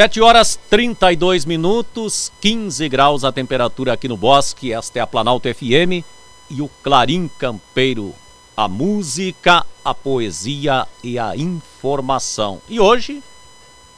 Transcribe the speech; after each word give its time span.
7 0.00 0.18
horas 0.22 0.58
32 0.70 1.44
minutos, 1.44 2.32
15 2.40 2.88
graus 2.88 3.22
a 3.22 3.30
temperatura 3.30 3.92
aqui 3.92 4.08
no 4.08 4.16
Bosque. 4.16 4.72
Esta 4.72 4.98
é 4.98 5.02
a 5.02 5.06
Planalto 5.06 5.46
FM 5.46 6.02
e 6.48 6.62
o 6.62 6.70
Clarim 6.82 7.28
Campeiro. 7.38 8.14
A 8.56 8.66
música, 8.66 9.62
a 9.84 9.92
poesia 9.92 10.88
e 11.04 11.18
a 11.18 11.36
informação. 11.36 12.62
E 12.66 12.80
hoje, 12.80 13.22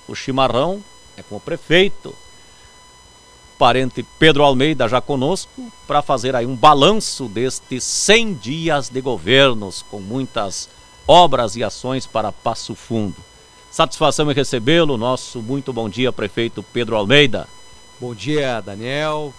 o 0.08 0.14
chimarrão 0.16 0.82
é 1.16 1.22
com 1.22 1.36
o 1.36 1.40
prefeito, 1.40 2.12
parente 3.56 4.04
Pedro 4.18 4.42
Almeida 4.42 4.88
já 4.88 5.00
conosco, 5.00 5.70
para 5.86 6.02
fazer 6.02 6.34
aí 6.34 6.46
um 6.46 6.56
balanço 6.56 7.28
destes 7.28 7.84
100 7.84 8.34
dias 8.34 8.88
de 8.88 9.00
governos, 9.00 9.84
com 9.88 10.00
muitas 10.00 10.68
obras 11.06 11.54
e 11.54 11.62
ações 11.62 12.08
para 12.08 12.32
Passo 12.32 12.74
Fundo. 12.74 13.14
Satisfação 13.72 14.30
em 14.30 14.34
recebê-lo. 14.34 14.98
Nosso 14.98 15.40
muito 15.40 15.72
bom 15.72 15.88
dia, 15.88 16.12
prefeito 16.12 16.62
Pedro 16.74 16.94
Almeida. 16.94 17.48
Bom 17.98 18.14
dia, 18.14 18.60
Daniel. 18.60 19.32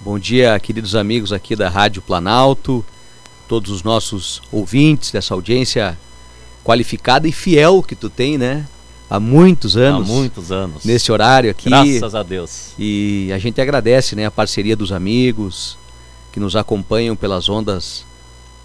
Bom 0.00 0.18
dia, 0.18 0.58
queridos 0.58 0.94
amigos 0.94 1.30
aqui 1.30 1.54
da 1.54 1.68
Rádio 1.68 2.00
Planalto, 2.00 2.82
todos 3.46 3.70
os 3.70 3.82
nossos 3.82 4.40
ouvintes 4.50 5.10
dessa 5.10 5.34
audiência 5.34 5.98
qualificada 6.64 7.28
e 7.28 7.32
fiel 7.32 7.82
que 7.82 7.94
tu 7.94 8.08
tem, 8.08 8.38
né? 8.38 8.66
Há 9.10 9.20
muitos 9.20 9.76
anos. 9.76 10.08
Há 10.08 10.12
muitos 10.12 10.50
anos. 10.50 10.82
Nesse 10.82 11.12
horário 11.12 11.50
aqui. 11.50 11.68
Graças 11.68 12.14
a 12.14 12.22
Deus. 12.22 12.72
E 12.78 13.30
a 13.30 13.36
gente 13.36 13.60
agradece, 13.60 14.16
né, 14.16 14.24
a 14.24 14.30
parceria 14.30 14.74
dos 14.74 14.90
amigos 14.90 15.76
que 16.32 16.40
nos 16.40 16.56
acompanham 16.56 17.14
pelas 17.14 17.46
ondas 17.50 18.06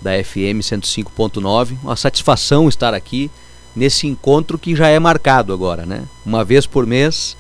da 0.02 0.12
FM 0.24 0.64
105.9. 0.64 1.76
Uma 1.84 1.98
satisfação 1.98 2.70
estar 2.70 2.94
aqui 2.94 3.30
nesse 3.76 4.08
encontro 4.08 4.58
que 4.58 4.76
já 4.76 4.88
é 4.88 5.00
marcado 5.00 5.54
agora, 5.54 5.86
né? 5.86 6.04
Uma 6.26 6.44
vez 6.44 6.66
por 6.66 6.86
mês 6.86 7.38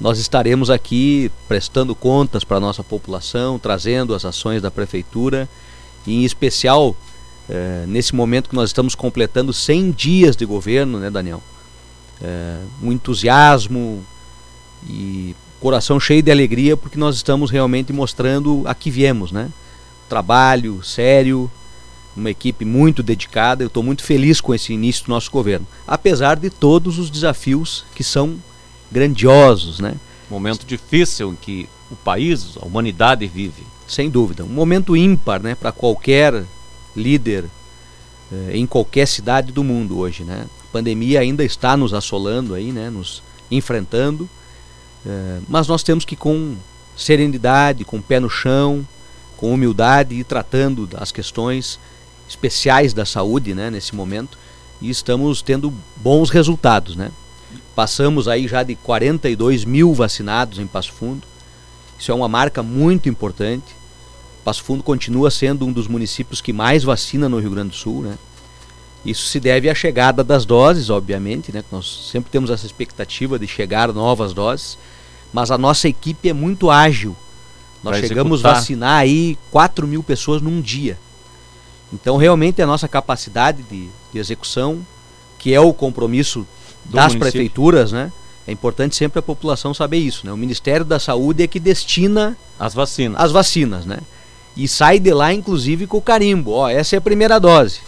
nós 0.00 0.18
estaremos 0.18 0.68
aqui 0.68 1.30
prestando 1.46 1.94
contas 1.94 2.42
para 2.42 2.56
a 2.56 2.60
nossa 2.60 2.82
população, 2.82 3.58
trazendo 3.58 4.14
as 4.14 4.24
ações 4.24 4.60
da 4.60 4.70
prefeitura 4.70 5.48
e 6.04 6.14
em 6.14 6.24
especial 6.24 6.96
é, 7.48 7.84
nesse 7.86 8.14
momento 8.14 8.48
que 8.48 8.54
nós 8.54 8.70
estamos 8.70 8.94
completando 8.94 9.52
100 9.52 9.90
dias 9.92 10.36
de 10.36 10.44
governo, 10.44 10.98
né, 10.98 11.10
Daniel? 11.10 11.42
É, 12.20 12.58
um 12.82 12.90
entusiasmo 12.90 14.04
e 14.88 15.36
coração 15.60 16.00
cheio 16.00 16.22
de 16.22 16.32
alegria 16.32 16.76
porque 16.76 16.98
nós 16.98 17.14
estamos 17.14 17.50
realmente 17.50 17.92
mostrando 17.92 18.62
a 18.66 18.74
que 18.74 18.90
viemos, 18.90 19.30
né? 19.30 19.50
Trabalho 20.08 20.82
sério, 20.82 21.50
uma 22.16 22.30
equipe 22.30 22.64
muito 22.64 23.02
dedicada. 23.02 23.62
Eu 23.62 23.68
estou 23.68 23.82
muito 23.82 24.02
feliz 24.02 24.40
com 24.40 24.54
esse 24.54 24.72
início 24.72 25.04
do 25.06 25.10
nosso 25.10 25.30
governo, 25.30 25.66
apesar 25.86 26.36
de 26.36 26.50
todos 26.50 26.98
os 26.98 27.10
desafios 27.10 27.84
que 27.94 28.04
são 28.04 28.36
grandiosos, 28.90 29.80
né? 29.80 29.94
Momento 30.30 30.66
difícil 30.66 31.32
em 31.32 31.36
que 31.36 31.68
o 31.90 31.96
país, 31.96 32.56
a 32.60 32.64
humanidade 32.64 33.26
vive. 33.26 33.62
Sem 33.86 34.08
dúvida, 34.08 34.44
um 34.44 34.48
momento 34.48 34.96
ímpar, 34.96 35.42
né, 35.42 35.54
para 35.54 35.70
qualquer 35.72 36.44
líder 36.96 37.44
eh, 38.32 38.52
em 38.54 38.66
qualquer 38.66 39.06
cidade 39.06 39.52
do 39.52 39.62
mundo 39.62 39.98
hoje, 39.98 40.24
né? 40.24 40.46
A 40.60 40.72
pandemia 40.72 41.20
ainda 41.20 41.44
está 41.44 41.76
nos 41.76 41.92
assolando 41.92 42.54
aí, 42.54 42.72
né, 42.72 42.88
nos 42.88 43.22
enfrentando, 43.50 44.28
eh, 45.04 45.40
mas 45.48 45.68
nós 45.68 45.82
temos 45.82 46.04
que 46.04 46.16
com 46.16 46.56
serenidade, 46.96 47.84
com 47.84 47.98
o 47.98 48.02
pé 48.02 48.18
no 48.18 48.30
chão, 48.30 48.86
com 49.36 49.52
humildade 49.52 50.14
ir 50.14 50.24
tratando 50.24 50.88
as 50.94 51.12
questões 51.12 51.78
especiais 52.28 52.92
da 52.92 53.04
saúde 53.04 53.54
né, 53.54 53.70
nesse 53.70 53.94
momento 53.94 54.38
e 54.80 54.90
estamos 54.90 55.42
tendo 55.42 55.72
bons 55.96 56.30
resultados. 56.30 56.96
Né? 56.96 57.10
Passamos 57.74 58.28
aí 58.28 58.48
já 58.48 58.62
de 58.62 58.74
42 58.74 59.64
mil 59.64 59.94
vacinados 59.94 60.58
em 60.58 60.66
Passo 60.66 60.92
Fundo. 60.92 61.26
Isso 61.98 62.10
é 62.10 62.14
uma 62.14 62.28
marca 62.28 62.62
muito 62.62 63.08
importante. 63.08 63.76
Passo 64.44 64.64
Fundo 64.64 64.82
continua 64.82 65.30
sendo 65.30 65.66
um 65.66 65.72
dos 65.72 65.86
municípios 65.86 66.40
que 66.40 66.52
mais 66.52 66.82
vacina 66.82 67.28
no 67.28 67.38
Rio 67.38 67.50
Grande 67.50 67.70
do 67.70 67.76
Sul. 67.76 68.02
Né? 68.02 68.18
Isso 69.04 69.26
se 69.26 69.40
deve 69.40 69.68
à 69.68 69.74
chegada 69.74 70.22
das 70.22 70.44
doses, 70.44 70.90
obviamente, 70.90 71.52
né? 71.52 71.64
Nós 71.72 72.08
sempre 72.10 72.30
temos 72.30 72.50
essa 72.50 72.66
expectativa 72.66 73.38
de 73.38 73.48
chegar 73.48 73.92
novas 73.92 74.32
doses, 74.32 74.78
mas 75.32 75.50
a 75.50 75.58
nossa 75.58 75.88
equipe 75.88 76.28
é 76.28 76.32
muito 76.32 76.70
ágil. 76.70 77.16
Nós 77.82 77.98
chegamos 77.98 78.44
a 78.44 78.52
vacinar 78.54 79.00
aí 79.00 79.36
4 79.50 79.88
mil 79.88 80.04
pessoas 80.04 80.40
num 80.40 80.60
dia. 80.60 80.96
Então, 81.92 82.16
realmente, 82.16 82.62
a 82.62 82.66
nossa 82.66 82.88
capacidade 82.88 83.62
de, 83.62 83.88
de 84.12 84.18
execução, 84.18 84.84
que 85.38 85.52
é 85.52 85.60
o 85.60 85.72
compromisso 85.72 86.46
Do 86.84 86.96
das 86.96 87.12
município. 87.12 87.20
prefeituras, 87.20 87.92
né? 87.92 88.12
É 88.46 88.52
importante 88.52 88.96
sempre 88.96 89.18
a 89.18 89.22
população 89.22 89.72
saber 89.72 89.98
isso, 89.98 90.26
né? 90.26 90.32
O 90.32 90.36
Ministério 90.36 90.84
da 90.84 90.98
Saúde 90.98 91.42
é 91.42 91.46
que 91.46 91.60
destina 91.60 92.36
as 92.58 92.74
vacinas. 92.74 93.20
As 93.20 93.30
vacinas, 93.30 93.86
né? 93.86 93.98
E 94.56 94.66
sai 94.66 94.98
de 94.98 95.12
lá, 95.12 95.32
inclusive, 95.32 95.86
com 95.86 95.98
o 95.98 96.02
carimbo. 96.02 96.52
Ó, 96.52 96.68
essa 96.68 96.96
é 96.96 96.98
a 96.98 97.02
primeira 97.02 97.38
dose. 97.38 97.80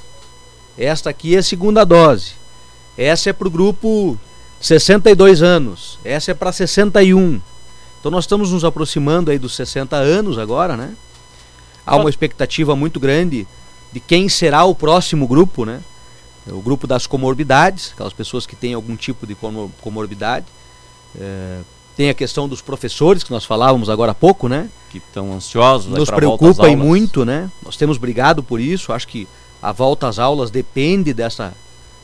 Esta 0.79 1.11
aqui 1.11 1.35
é 1.35 1.39
a 1.39 1.43
segunda 1.43 1.85
dose. 1.85 2.33
Essa 2.97 3.31
é 3.31 3.33
para 3.33 3.49
o 3.49 3.51
grupo 3.51 4.19
62 4.61 5.43
anos. 5.43 5.99
Essa 6.05 6.31
é 6.31 6.35
para 6.35 6.53
61. 6.53 7.41
Então 8.01 8.11
nós 8.11 8.25
estamos 8.25 8.53
nos 8.53 8.65
aproximando 8.65 9.31
aí 9.31 9.39
dos 9.39 9.57
60 9.57 9.97
anos 9.97 10.39
agora, 10.39 10.77
né? 10.77 10.95
Há 11.87 11.97
uma 11.97 12.09
expectativa 12.09 12.75
muito 12.75 12.99
grande 12.99 13.47
de 13.95 14.01
quem 14.01 14.29
será 14.29 14.65
o 14.65 14.75
próximo 14.75 15.25
grupo, 15.25 15.65
né? 15.65 15.81
O 16.49 16.61
grupo 16.61 16.85
das 16.85 17.07
comorbidades, 17.07 17.93
aquelas 17.93 18.13
pessoas 18.13 18.45
que 18.45 18.57
têm 18.57 18.75
algum 18.75 18.97
tipo 18.97 19.25
de 19.25 19.37
comorbidade. 19.81 20.47
É, 21.17 21.61
tem 21.97 22.11
a 22.11 22.15
questão 22.15 22.49
dos 22.49 22.61
professores, 22.61 23.23
que 23.23 23.31
nós 23.31 23.45
falávamos 23.45 23.89
agora 23.89 24.11
há 24.11 24.15
pouco, 24.15 24.49
né? 24.49 24.69
Que 24.91 24.99
estão 24.99 25.33
ansiosos. 25.33 25.97
Nos 25.97 26.11
preocupa 26.11 26.69
e 26.69 26.75
muito, 26.75 27.25
né? 27.25 27.49
Nós 27.65 27.77
temos 27.77 27.97
brigado 27.97 28.43
por 28.43 28.61
isso. 28.61 28.93
Acho 28.93 29.07
que 29.07 29.29
a 29.63 29.71
volta 29.71 30.09
às 30.09 30.19
aulas 30.19 30.51
depende 30.51 31.15
dessa 31.15 31.55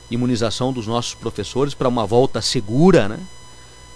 imunização 0.08 0.72
dos 0.72 0.86
nossos 0.86 1.14
professores 1.14 1.74
para 1.74 1.88
uma 1.88 2.06
volta 2.06 2.40
segura, 2.40 3.08
né? 3.08 3.18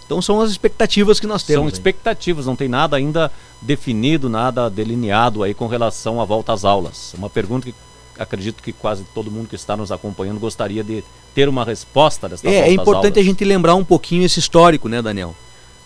Então 0.06 0.20
são 0.20 0.40
as 0.40 0.50
expectativas 0.50 1.18
que 1.18 1.26
nós 1.26 1.42
temos. 1.42 1.62
São 1.62 1.68
expectativas, 1.68 2.46
não 2.46 2.56
tem 2.56 2.68
nada 2.68 2.96
ainda 2.96 3.32
definido, 3.60 4.28
nada 4.28 4.68
delineado 4.68 5.42
aí 5.42 5.54
com 5.54 5.66
relação 5.66 6.20
à 6.20 6.24
volta 6.24 6.52
às 6.52 6.64
aulas. 6.64 7.14
Uma 7.16 7.30
pergunta 7.30 7.66
que 7.66 7.74
acredito 8.18 8.62
que 8.62 8.72
quase 8.72 9.04
todo 9.14 9.30
mundo 9.30 9.48
que 9.48 9.56
está 9.56 9.76
nos 9.76 9.90
acompanhando 9.90 10.38
gostaria 10.38 10.84
de 10.84 11.02
ter 11.34 11.48
uma 11.48 11.64
resposta 11.64 12.28
dessa 12.28 12.46
é, 12.46 12.68
É 12.68 12.72
importante 12.72 13.18
a 13.18 13.22
gente 13.22 13.44
lembrar 13.44 13.74
um 13.74 13.84
pouquinho 13.84 14.24
esse 14.24 14.38
histórico, 14.38 14.88
né, 14.88 15.02
Daniel? 15.02 15.34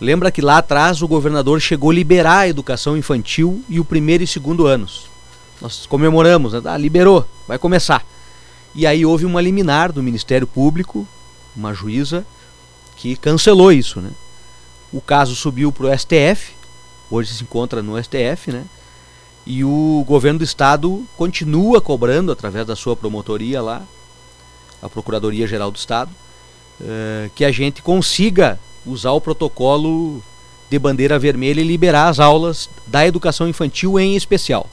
Lembra 0.01 0.31
que 0.31 0.43
lá 0.43 0.59
atrás 0.59 1.03
o 1.03 1.09
governador 1.09 1.61
chegou 1.61 1.91
a 1.91 1.95
liberar 1.95 2.39
a 2.41 2.49
educação 2.49 2.97
infantil 2.97 3.63
e 3.69 3.81
o 3.81 3.85
primeiro 3.85 4.23
e 4.23 4.27
segundo 4.27 4.67
anos. 4.67 5.07
Nós 5.61 5.87
comemoramos, 5.87 6.53
né? 6.53 6.63
Ah, 6.65 6.77
liberou, 6.77 7.27
vai 7.47 7.59
começar. 7.59 8.05
E 8.75 8.87
aí 8.87 9.05
houve 9.05 9.25
uma 9.25 9.41
liminar 9.41 9.91
do 9.91 10.03
Ministério 10.03 10.47
Público, 10.47 11.07
uma 11.57 11.75
juíza, 11.75 12.25
que 12.99 13.17
cancelou 13.17 13.73
isso, 13.73 14.01
né? 14.01 14.11
O 14.93 15.01
caso 15.01 15.35
subiu 15.37 15.71
para 15.71 15.87
o 15.87 15.99
STF, 15.99 16.53
hoje 17.09 17.33
se 17.33 17.45
encontra 17.45 17.81
no 17.81 18.03
STF, 18.03 18.53
né? 18.53 18.65
E 19.47 19.65
o 19.65 20.05
governo 20.07 20.41
do 20.41 20.45
estado 20.45 21.07
continua 21.17 21.81
cobrando 21.81 22.33
através 22.33 22.67
da 22.67 22.77
sua 22.77 22.97
promotoria 22.97 23.63
lá, 23.63 23.83
a 24.83 24.89
Procuradoria 24.89 25.47
Geral 25.47 25.71
do 25.71 25.77
Estado, 25.77 26.11
eh, 26.81 27.31
que 27.35 27.45
a 27.45 27.53
gente 27.53 27.83
consiga 27.83 28.59
usar 28.85 29.13
o 29.13 29.21
protocolo 29.21 30.23
de 30.69 30.79
bandeira 30.79 31.19
vermelha 31.19 31.61
e 31.61 31.65
liberar 31.65 32.09
as 32.09 32.19
aulas 32.19 32.69
da 32.87 33.07
educação 33.07 33.49
infantil 33.49 33.99
em 33.99 34.17
especial. 34.17 34.69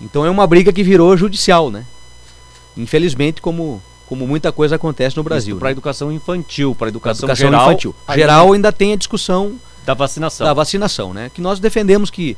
Então 0.00 0.24
é 0.26 0.30
uma 0.30 0.46
briga 0.46 0.72
que 0.72 0.84
virou 0.84 1.16
judicial, 1.16 1.70
né? 1.70 1.86
Infelizmente, 2.76 3.40
como 3.40 3.82
como 4.14 4.28
muita 4.28 4.52
coisa 4.52 4.76
acontece 4.76 5.16
no 5.16 5.24
Brasil. 5.24 5.56
Para 5.58 5.68
a 5.68 5.70
né? 5.70 5.72
educação 5.72 6.12
infantil, 6.12 6.72
para 6.72 6.86
a 6.86 6.90
educação, 6.90 7.28
educação 7.28 7.50
geral, 7.50 7.68
infantil. 7.68 7.94
Geral 8.14 8.52
ainda 8.52 8.72
tem 8.72 8.92
a 8.92 8.96
discussão 8.96 9.58
da 9.84 9.92
vacinação. 9.92 10.46
Da 10.46 10.54
vacinação, 10.54 11.12
né? 11.12 11.30
Que 11.34 11.40
nós 11.40 11.58
defendemos 11.58 12.10
que, 12.10 12.36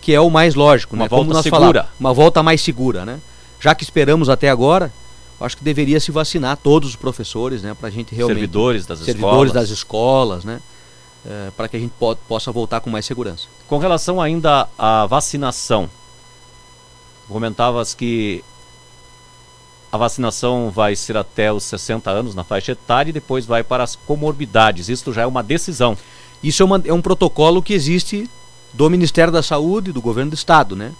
que 0.00 0.14
é 0.14 0.20
o 0.20 0.30
mais 0.30 0.54
lógico, 0.54 0.96
uma 0.96 1.04
né? 1.04 1.08
volta 1.08 1.24
Como 1.24 1.34
nós 1.34 1.42
segura. 1.42 1.60
Falamos, 1.60 1.90
uma 2.00 2.14
volta 2.14 2.42
mais 2.42 2.62
segura, 2.62 3.04
né? 3.04 3.20
Já 3.60 3.74
que 3.74 3.84
esperamos 3.84 4.30
até 4.30 4.48
agora, 4.48 4.90
acho 5.38 5.58
que 5.58 5.62
deveria 5.62 6.00
se 6.00 6.10
vacinar 6.10 6.56
todos 6.56 6.88
os 6.88 6.96
professores, 6.96 7.62
né? 7.62 7.74
Para 7.78 7.88
a 7.88 7.90
gente 7.90 8.14
realmente 8.14 8.38
servidores 8.38 8.86
das 8.86 9.00
servidores 9.00 9.50
escolas, 9.50 9.52
das 9.52 9.68
escolas, 9.68 10.44
né? 10.44 10.60
É, 11.26 11.50
para 11.54 11.68
que 11.68 11.76
a 11.76 11.80
gente 11.80 11.92
po 11.98 12.16
possa 12.26 12.50
voltar 12.50 12.80
com 12.80 12.88
mais 12.88 13.04
segurança. 13.04 13.48
Com 13.66 13.76
relação 13.76 14.18
ainda 14.18 14.66
à 14.78 15.04
vacinação, 15.04 15.90
comentavas 17.28 17.92
que 17.92 18.42
a 19.90 19.96
vacinação 19.96 20.70
vai 20.70 20.94
ser 20.94 21.16
até 21.16 21.52
os 21.52 21.64
60 21.64 22.10
anos 22.10 22.34
na 22.34 22.44
faixa 22.44 22.72
etária 22.72 23.10
e 23.10 23.12
depois 23.12 23.46
vai 23.46 23.64
para 23.64 23.82
as 23.82 23.96
comorbidades. 23.96 24.88
Isso 24.88 25.12
já 25.12 25.22
é 25.22 25.26
uma 25.26 25.42
decisão. 25.42 25.96
Isso 26.42 26.62
é, 26.62 26.66
uma, 26.66 26.82
é 26.84 26.92
um 26.92 27.00
protocolo 27.00 27.62
que 27.62 27.72
existe 27.72 28.28
do 28.72 28.88
Ministério 28.90 29.32
da 29.32 29.42
Saúde 29.42 29.90
e 29.90 29.92
do 29.92 30.02
Governo 30.02 30.30
do 30.30 30.34
Estado, 30.34 30.76
né? 30.76 30.92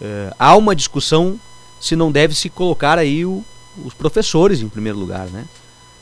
É, 0.00 0.34
há 0.38 0.56
uma 0.56 0.74
discussão 0.74 1.38
se 1.78 1.94
não 1.94 2.10
deve 2.10 2.34
se 2.34 2.48
colocar 2.48 2.98
aí 2.98 3.24
o, 3.24 3.44
os 3.84 3.92
professores 3.92 4.62
em 4.62 4.68
primeiro 4.68 4.98
lugar, 4.98 5.26
né? 5.26 5.44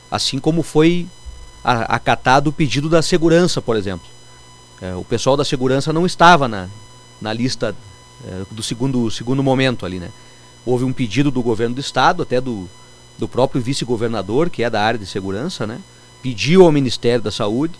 Assim 0.09 0.39
como 0.39 0.63
foi 0.63 1.05
acatado 1.63 2.47
o 2.47 2.53
pedido 2.53 2.89
da 2.89 3.01
segurança, 3.01 3.61
por 3.61 3.75
exemplo. 3.75 4.07
É, 4.81 4.95
o 4.95 5.03
pessoal 5.03 5.35
da 5.35 5.43
segurança 5.43 5.91
não 5.91 6.05
estava 6.05 6.47
na, 6.47 6.69
na 7.19 7.33
lista 7.33 7.75
é, 8.25 8.43
do 8.49 8.63
segundo, 8.63 9.11
segundo 9.11 9.43
momento 9.43 9.85
ali, 9.85 9.99
né? 9.99 10.09
Houve 10.65 10.83
um 10.83 10.93
pedido 10.93 11.31
do 11.31 11.41
governo 11.41 11.75
do 11.75 11.81
estado, 11.81 12.23
até 12.23 12.39
do, 12.39 12.69
do 13.17 13.27
próprio 13.27 13.61
vice-governador, 13.61 14.49
que 14.49 14.63
é 14.63 14.69
da 14.69 14.81
área 14.81 14.99
de 14.99 15.05
segurança, 15.05 15.65
né? 15.65 15.79
Pediu 16.21 16.63
ao 16.63 16.71
Ministério 16.71 17.21
da 17.21 17.31
Saúde, 17.31 17.73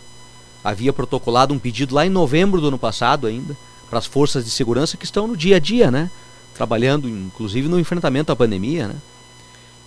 havia 0.64 0.92
protocolado 0.92 1.52
um 1.52 1.58
pedido 1.58 1.94
lá 1.94 2.06
em 2.06 2.10
novembro 2.10 2.60
do 2.60 2.68
ano 2.68 2.78
passado 2.78 3.26
ainda, 3.26 3.56
para 3.88 3.98
as 3.98 4.06
forças 4.06 4.44
de 4.44 4.50
segurança 4.50 4.96
que 4.96 5.04
estão 5.04 5.26
no 5.26 5.36
dia 5.36 5.56
a 5.56 5.58
dia, 5.58 5.90
né? 5.90 6.10
Trabalhando, 6.54 7.08
inclusive, 7.08 7.68
no 7.68 7.78
enfrentamento 7.78 8.32
à 8.32 8.36
pandemia, 8.36 8.88
né? 8.88 8.96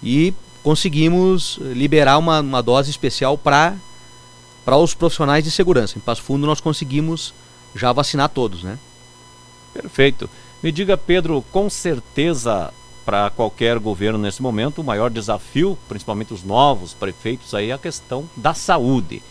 E 0.01 0.33
conseguimos 0.61 1.59
liberar 1.61 2.17
uma, 2.17 2.39
uma 2.39 2.61
dose 2.61 2.89
especial 2.89 3.37
para 3.37 3.75
para 4.65 4.77
os 4.77 4.93
profissionais 4.93 5.43
de 5.43 5.51
segurança. 5.51 5.97
Em 5.97 6.01
Passo 6.01 6.21
Fundo 6.21 6.47
nós 6.47 6.61
conseguimos 6.61 7.33
já 7.75 7.91
vacinar 7.91 8.29
todos, 8.29 8.63
né? 8.63 8.79
Perfeito. 9.73 10.29
Me 10.61 10.71
diga, 10.71 10.95
Pedro, 10.95 11.43
com 11.51 11.69
certeza 11.69 12.73
para 13.05 13.29
qualquer 13.29 13.79
governo 13.79 14.17
nesse 14.17 14.41
momento, 14.41 14.79
o 14.79 14.83
maior 14.83 15.09
desafio, 15.09 15.77
principalmente 15.87 16.33
os 16.33 16.43
novos 16.43 16.93
prefeitos 16.93 17.53
aí, 17.53 17.69
é 17.69 17.73
a 17.73 17.77
questão 17.77 18.29
da 18.35 18.53
saúde. 18.53 19.21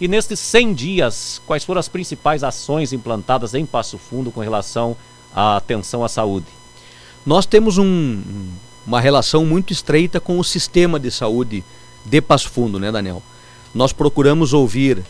E 0.00 0.06
nestes 0.06 0.38
100 0.40 0.74
dias, 0.74 1.42
quais 1.46 1.64
foram 1.64 1.80
as 1.80 1.88
principais 1.88 2.44
ações 2.44 2.92
implantadas 2.92 3.54
em 3.54 3.66
Passo 3.66 3.98
Fundo 3.98 4.30
com 4.30 4.40
relação 4.40 4.96
à 5.34 5.56
atenção 5.56 6.04
à 6.04 6.08
saúde? 6.08 6.46
Nós 7.26 7.46
temos 7.46 7.78
um, 7.78 8.22
uma 8.86 9.00
relação 9.00 9.44
muito 9.44 9.72
estreita 9.72 10.20
com 10.20 10.38
o 10.38 10.44
sistema 10.44 10.98
de 11.00 11.10
saúde 11.10 11.64
de 12.04 12.20
Passo 12.20 12.48
Fundo, 12.48 12.78
né, 12.78 12.90
Daniel? 12.92 13.22
Nós 13.74 13.92
procuramos 13.92 14.52
ouvir 14.52 15.04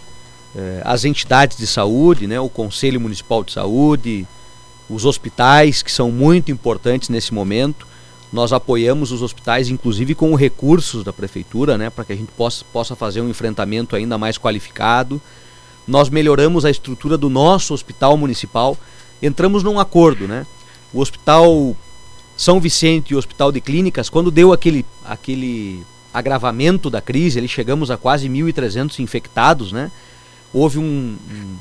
eh, 0.57 0.83
as 0.85 1.05
entidades 1.05 1.57
de 1.57 1.67
saúde, 1.67 2.27
né, 2.27 2.41
o 2.41 2.49
Conselho 2.49 3.01
Municipal 3.01 3.45
de 3.45 3.53
Saúde, 3.53 4.27
os 4.89 5.05
hospitais, 5.05 5.83
que 5.83 5.93
são 5.93 6.11
muito 6.11 6.51
importantes 6.51 7.09
nesse 7.09 7.33
momento. 7.33 7.88
Nós 8.33 8.53
apoiamos 8.53 9.11
os 9.11 9.23
hospitais, 9.23 9.71
inclusive 9.71 10.15
com 10.15 10.35
recursos 10.35 11.03
da 11.03 11.13
prefeitura, 11.13 11.79
né, 11.79 11.89
para 11.89 12.05
que 12.05 12.13
a 12.13 12.17
gente 12.17 12.31
possa, 12.33 12.65
possa 12.73 12.95
fazer 12.95 13.21
um 13.21 13.29
enfrentamento 13.29 13.97
ainda 13.97 14.19
mais 14.19 14.37
qualificado. 14.37 15.21
Nós 15.87 16.11
melhoramos 16.11 16.67
a 16.67 16.71
estrutura 16.71 17.17
do 17.17 17.31
nosso 17.31 17.73
hospital 17.73 18.17
municipal. 18.17 18.77
Entramos 19.23 19.63
num 19.63 19.81
acordo, 19.81 20.29
né? 20.29 20.47
O 20.93 21.01
hospital 21.01 21.75
São 22.37 22.61
Vicente 22.61 23.11
e 23.13 23.15
o 23.15 23.19
Hospital 23.19 23.51
de 23.51 23.61
Clínicas, 23.63 24.11
quando 24.11 24.31
deu 24.31 24.53
aquele, 24.53 24.85
aquele 25.03 25.83
agravamento 26.13 26.91
da 26.91 27.01
crise, 27.01 27.39
ali 27.39 27.49
chegamos 27.49 27.91
a 27.91 27.97
quase 27.97 28.29
1.300 28.29 28.99
infectados, 28.99 29.73
né? 29.73 29.91
Houve 30.53 30.79
um, 30.79 31.17
um, 31.31 31.57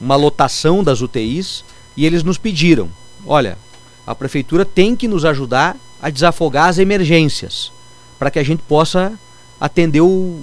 uma 0.00 0.14
lotação 0.14 0.84
das 0.84 1.00
UTIs 1.00 1.64
e 1.96 2.06
eles 2.06 2.22
nos 2.22 2.38
pediram: 2.38 2.88
olha, 3.26 3.58
a 4.06 4.14
prefeitura 4.14 4.64
tem 4.64 4.94
que 4.94 5.08
nos 5.08 5.24
ajudar 5.24 5.76
a 6.00 6.10
desafogar 6.10 6.68
as 6.68 6.78
emergências, 6.78 7.72
para 8.18 8.30
que 8.30 8.38
a 8.38 8.42
gente 8.42 8.62
possa 8.62 9.18
atender 9.60 10.00
o, 10.00 10.40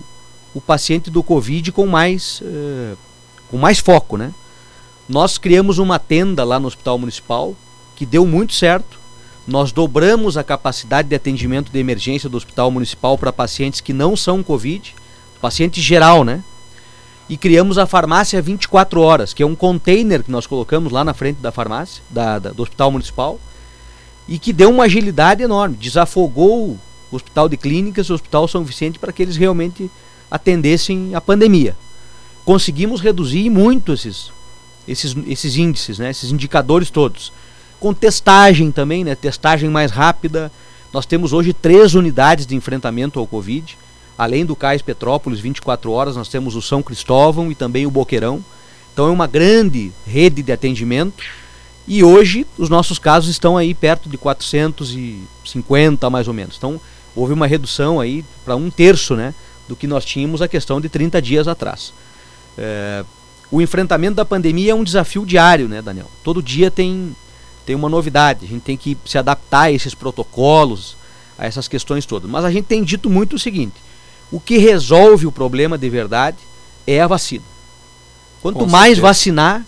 o 0.54 0.62
paciente 0.62 1.10
do 1.10 1.22
Covid 1.22 1.72
com 1.72 1.86
mais, 1.86 2.42
uh, 2.42 2.98
com 3.50 3.58
mais 3.58 3.80
foco, 3.80 4.18
né? 4.18 4.34
Nós 5.08 5.38
criamos 5.38 5.78
uma 5.78 6.00
tenda 6.00 6.44
lá 6.44 6.60
no 6.60 6.68
Hospital 6.68 6.98
Municipal 6.98 7.56
que 7.96 8.06
deu 8.06 8.26
muito 8.26 8.54
certo 8.54 9.04
nós 9.46 9.72
dobramos 9.74 10.38
a 10.38 10.44
capacidade 10.44 11.10
de 11.10 11.16
atendimento 11.16 11.72
de 11.72 11.78
emergência 11.78 12.30
do 12.30 12.38
Hospital 12.38 12.72
Municipal 12.72 13.18
para 13.18 13.34
pacientes 13.34 13.82
que 13.82 13.92
não 13.92 14.16
são 14.16 14.42
Covid, 14.42 14.96
paciente 15.42 15.82
geral, 15.82 16.24
né? 16.24 16.42
E 17.28 17.36
criamos 17.36 17.78
a 17.78 17.86
farmácia 17.86 18.42
24 18.42 19.02
horas, 19.02 19.34
que 19.34 19.44
é 19.44 19.46
um 19.46 19.56
container 19.56 20.24
que 20.24 20.32
nós 20.32 20.48
colocamos 20.48 20.92
lá 20.92 21.04
na 21.04 21.14
frente 21.14 21.42
da 21.42 21.52
farmácia, 21.52 22.02
da, 22.10 22.40
da, 22.40 22.52
do 22.52 22.64
Hospital 22.64 22.92
Municipal, 22.92 23.40
e 24.28 24.40
que 24.40 24.54
deu 24.54 24.70
uma 24.70 24.86
agilidade 24.86 25.44
enorme, 25.44 25.76
desafogou 25.76 26.78
o 27.12 27.16
Hospital 27.16 27.48
de 27.50 27.58
Clínicas 27.58 28.10
o 28.10 28.14
Hospital 28.14 28.48
São 28.48 28.64
Vicente 28.64 28.98
para 28.98 29.12
que 29.12 29.22
eles 29.22 29.36
realmente 29.36 29.90
atendessem 30.30 31.14
a 31.14 31.22
pandemia. 31.22 31.76
Conseguimos 32.46 33.02
reduzir 33.02 33.50
muito 33.50 33.94
esses, 33.94 34.32
esses, 34.88 35.16
esses 35.28 35.56
índices, 35.56 36.00
né? 36.00 36.10
esses 36.10 36.32
indicadores 36.32 36.90
todos 36.90 37.32
com 37.84 37.94
testagem 37.94 38.72
também, 38.72 39.04
né? 39.04 39.14
Testagem 39.14 39.70
mais 39.70 39.92
rápida. 39.92 40.50
Nós 40.94 41.06
temos 41.06 41.34
hoje 41.34 41.52
três 41.52 41.96
unidades 41.96 42.48
de 42.48 42.56
enfrentamento 42.56 43.20
ao 43.20 43.28
Covid. 43.28 43.78
Além 44.18 44.46
do 44.46 44.56
Cais 44.56 44.82
Petrópolis 44.82 45.42
24 45.42 45.92
horas, 45.92 46.16
nós 46.16 46.30
temos 46.30 46.56
o 46.56 46.62
São 46.62 46.82
Cristóvão 46.82 47.52
e 47.52 47.56
também 47.56 47.86
o 47.86 47.92
Boqueirão. 47.92 48.42
Então 48.94 49.08
é 49.08 49.12
uma 49.12 49.28
grande 49.28 49.92
rede 50.08 50.42
de 50.42 50.54
atendimento. 50.54 51.26
E 51.88 52.04
hoje 52.04 52.46
os 52.58 52.70
nossos 52.70 52.98
casos 52.98 53.30
estão 53.30 53.58
aí 53.58 53.74
perto 53.74 54.10
de 54.10 54.18
450 54.18 56.10
mais 56.10 56.28
ou 56.28 56.34
menos. 56.34 56.56
Então 56.58 56.80
houve 57.16 57.34
uma 57.34 57.48
redução 57.48 58.00
aí 58.00 58.24
para 58.44 58.56
um 58.56 58.70
terço, 58.70 59.16
né, 59.16 59.34
do 59.68 59.76
que 59.76 59.86
nós 59.86 60.06
tínhamos 60.06 60.42
a 60.42 60.48
questão 60.48 60.80
de 60.80 60.90
30 60.90 61.22
dias 61.22 61.48
atrás. 61.48 61.94
É, 62.58 63.04
o 63.52 63.62
enfrentamento 63.62 64.16
da 64.16 64.26
pandemia 64.26 64.72
é 64.72 64.76
um 64.76 64.84
desafio 64.84 65.26
diário, 65.26 65.68
né, 65.68 65.82
Daniel? 65.82 66.10
Todo 66.24 66.42
dia 66.42 66.72
tem 66.72 67.16
tem 67.66 67.76
uma 67.76 67.88
novidade, 67.88 68.46
a 68.46 68.48
gente 68.48 68.62
tem 68.62 68.76
que 68.76 68.98
se 69.06 69.18
adaptar 69.18 69.62
a 69.62 69.72
esses 69.72 69.96
protocolos, 69.96 70.98
a 71.38 71.46
essas 71.46 71.68
questões 71.68 72.06
todas. 72.06 72.30
Mas 72.30 72.44
a 72.44 72.52
gente 72.52 72.66
tem 72.66 72.84
dito 72.84 73.10
muito 73.10 73.36
o 73.36 73.40
seguinte: 73.40 73.76
o 74.32 74.40
que 74.40 74.58
resolve 74.58 75.26
o 75.26 75.32
problema 75.32 75.78
de 75.78 75.90
verdade 75.90 76.38
é 76.86 77.02
a 77.02 77.08
vacina. 77.08 77.46
Quanto 78.42 78.60
Com 78.60 78.66
mais 78.66 78.96
certeza. 78.96 79.02
vacinar, 79.02 79.66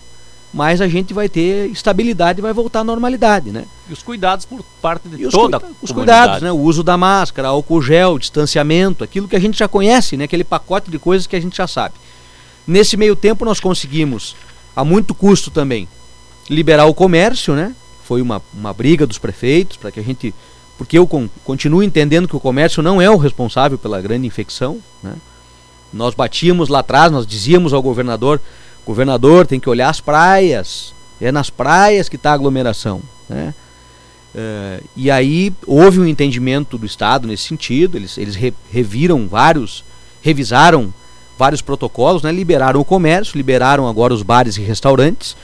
mais 0.56 0.80
a 0.80 0.88
gente 0.88 1.14
vai 1.14 1.28
ter 1.28 1.70
estabilidade 1.70 2.40
e 2.40 2.42
vai 2.42 2.52
voltar 2.52 2.80
à 2.80 2.84
normalidade, 2.84 3.50
né? 3.50 3.64
E 3.88 3.92
os 3.92 4.02
cuidados 4.02 4.44
por 4.44 4.64
parte 4.82 5.08
de 5.08 5.24
e 5.24 5.28
toda 5.28 5.58
os, 5.58 5.90
os 5.90 5.92
cuidados, 5.92 6.42
né? 6.42 6.50
O 6.50 6.58
uso 6.58 6.82
da 6.82 6.96
máscara, 6.96 7.48
álcool 7.48 7.82
gel, 7.82 8.18
distanciamento, 8.18 9.04
aquilo 9.04 9.28
que 9.28 9.36
a 9.36 9.40
gente 9.40 9.58
já 9.58 9.68
conhece, 9.68 10.16
né? 10.16 10.24
Aquele 10.24 10.44
pacote 10.44 10.90
de 10.90 10.98
coisas 10.98 11.26
que 11.26 11.36
a 11.36 11.40
gente 11.40 11.56
já 11.56 11.66
sabe. 11.66 11.94
Nesse 12.66 12.96
meio 12.96 13.14
tempo 13.14 13.44
nós 13.44 13.60
conseguimos, 13.60 14.34
a 14.74 14.84
muito 14.84 15.14
custo 15.14 15.50
também, 15.50 15.86
liberar 16.48 16.86
o 16.86 16.94
comércio, 16.94 17.54
né? 17.54 17.74
foi 18.06 18.22
uma, 18.22 18.40
uma 18.54 18.72
briga 18.72 19.04
dos 19.04 19.18
prefeitos 19.18 19.76
para 19.76 19.90
que 19.90 19.98
a 19.98 20.02
gente. 20.02 20.32
Porque 20.78 20.96
eu 20.96 21.06
con 21.06 21.28
continuo 21.44 21.82
entendendo 21.82 22.28
que 22.28 22.36
o 22.36 22.40
comércio 22.40 22.82
não 22.82 23.02
é 23.02 23.10
o 23.10 23.16
responsável 23.16 23.76
pela 23.76 24.00
grande 24.00 24.26
infecção. 24.26 24.78
Né? 25.02 25.14
Nós 25.92 26.14
batíamos 26.14 26.68
lá 26.68 26.80
atrás, 26.80 27.10
nós 27.10 27.26
dizíamos 27.26 27.72
ao 27.72 27.82
governador: 27.82 28.40
governador 28.86 29.46
tem 29.46 29.60
que 29.60 29.68
olhar 29.68 29.88
as 29.88 30.00
praias, 30.00 30.94
é 31.20 31.32
nas 31.32 31.50
praias 31.50 32.08
que 32.08 32.16
está 32.16 32.30
a 32.30 32.34
aglomeração. 32.34 33.02
Né? 33.28 33.54
Uh, 34.34 34.84
e 34.94 35.10
aí 35.10 35.52
houve 35.66 35.98
um 35.98 36.06
entendimento 36.06 36.78
do 36.78 36.86
Estado 36.86 37.26
nesse 37.26 37.44
sentido, 37.44 37.96
eles, 37.96 38.16
eles 38.16 38.34
re, 38.34 38.54
reviram 38.70 39.26
vários, 39.26 39.84
revisaram 40.22 40.92
vários 41.38 41.60
protocolos, 41.60 42.22
né? 42.22 42.30
liberaram 42.30 42.80
o 42.80 42.84
comércio, 42.84 43.36
liberaram 43.36 43.88
agora 43.88 44.14
os 44.14 44.22
bares 44.22 44.56
e 44.56 44.62
restaurantes 44.62 45.36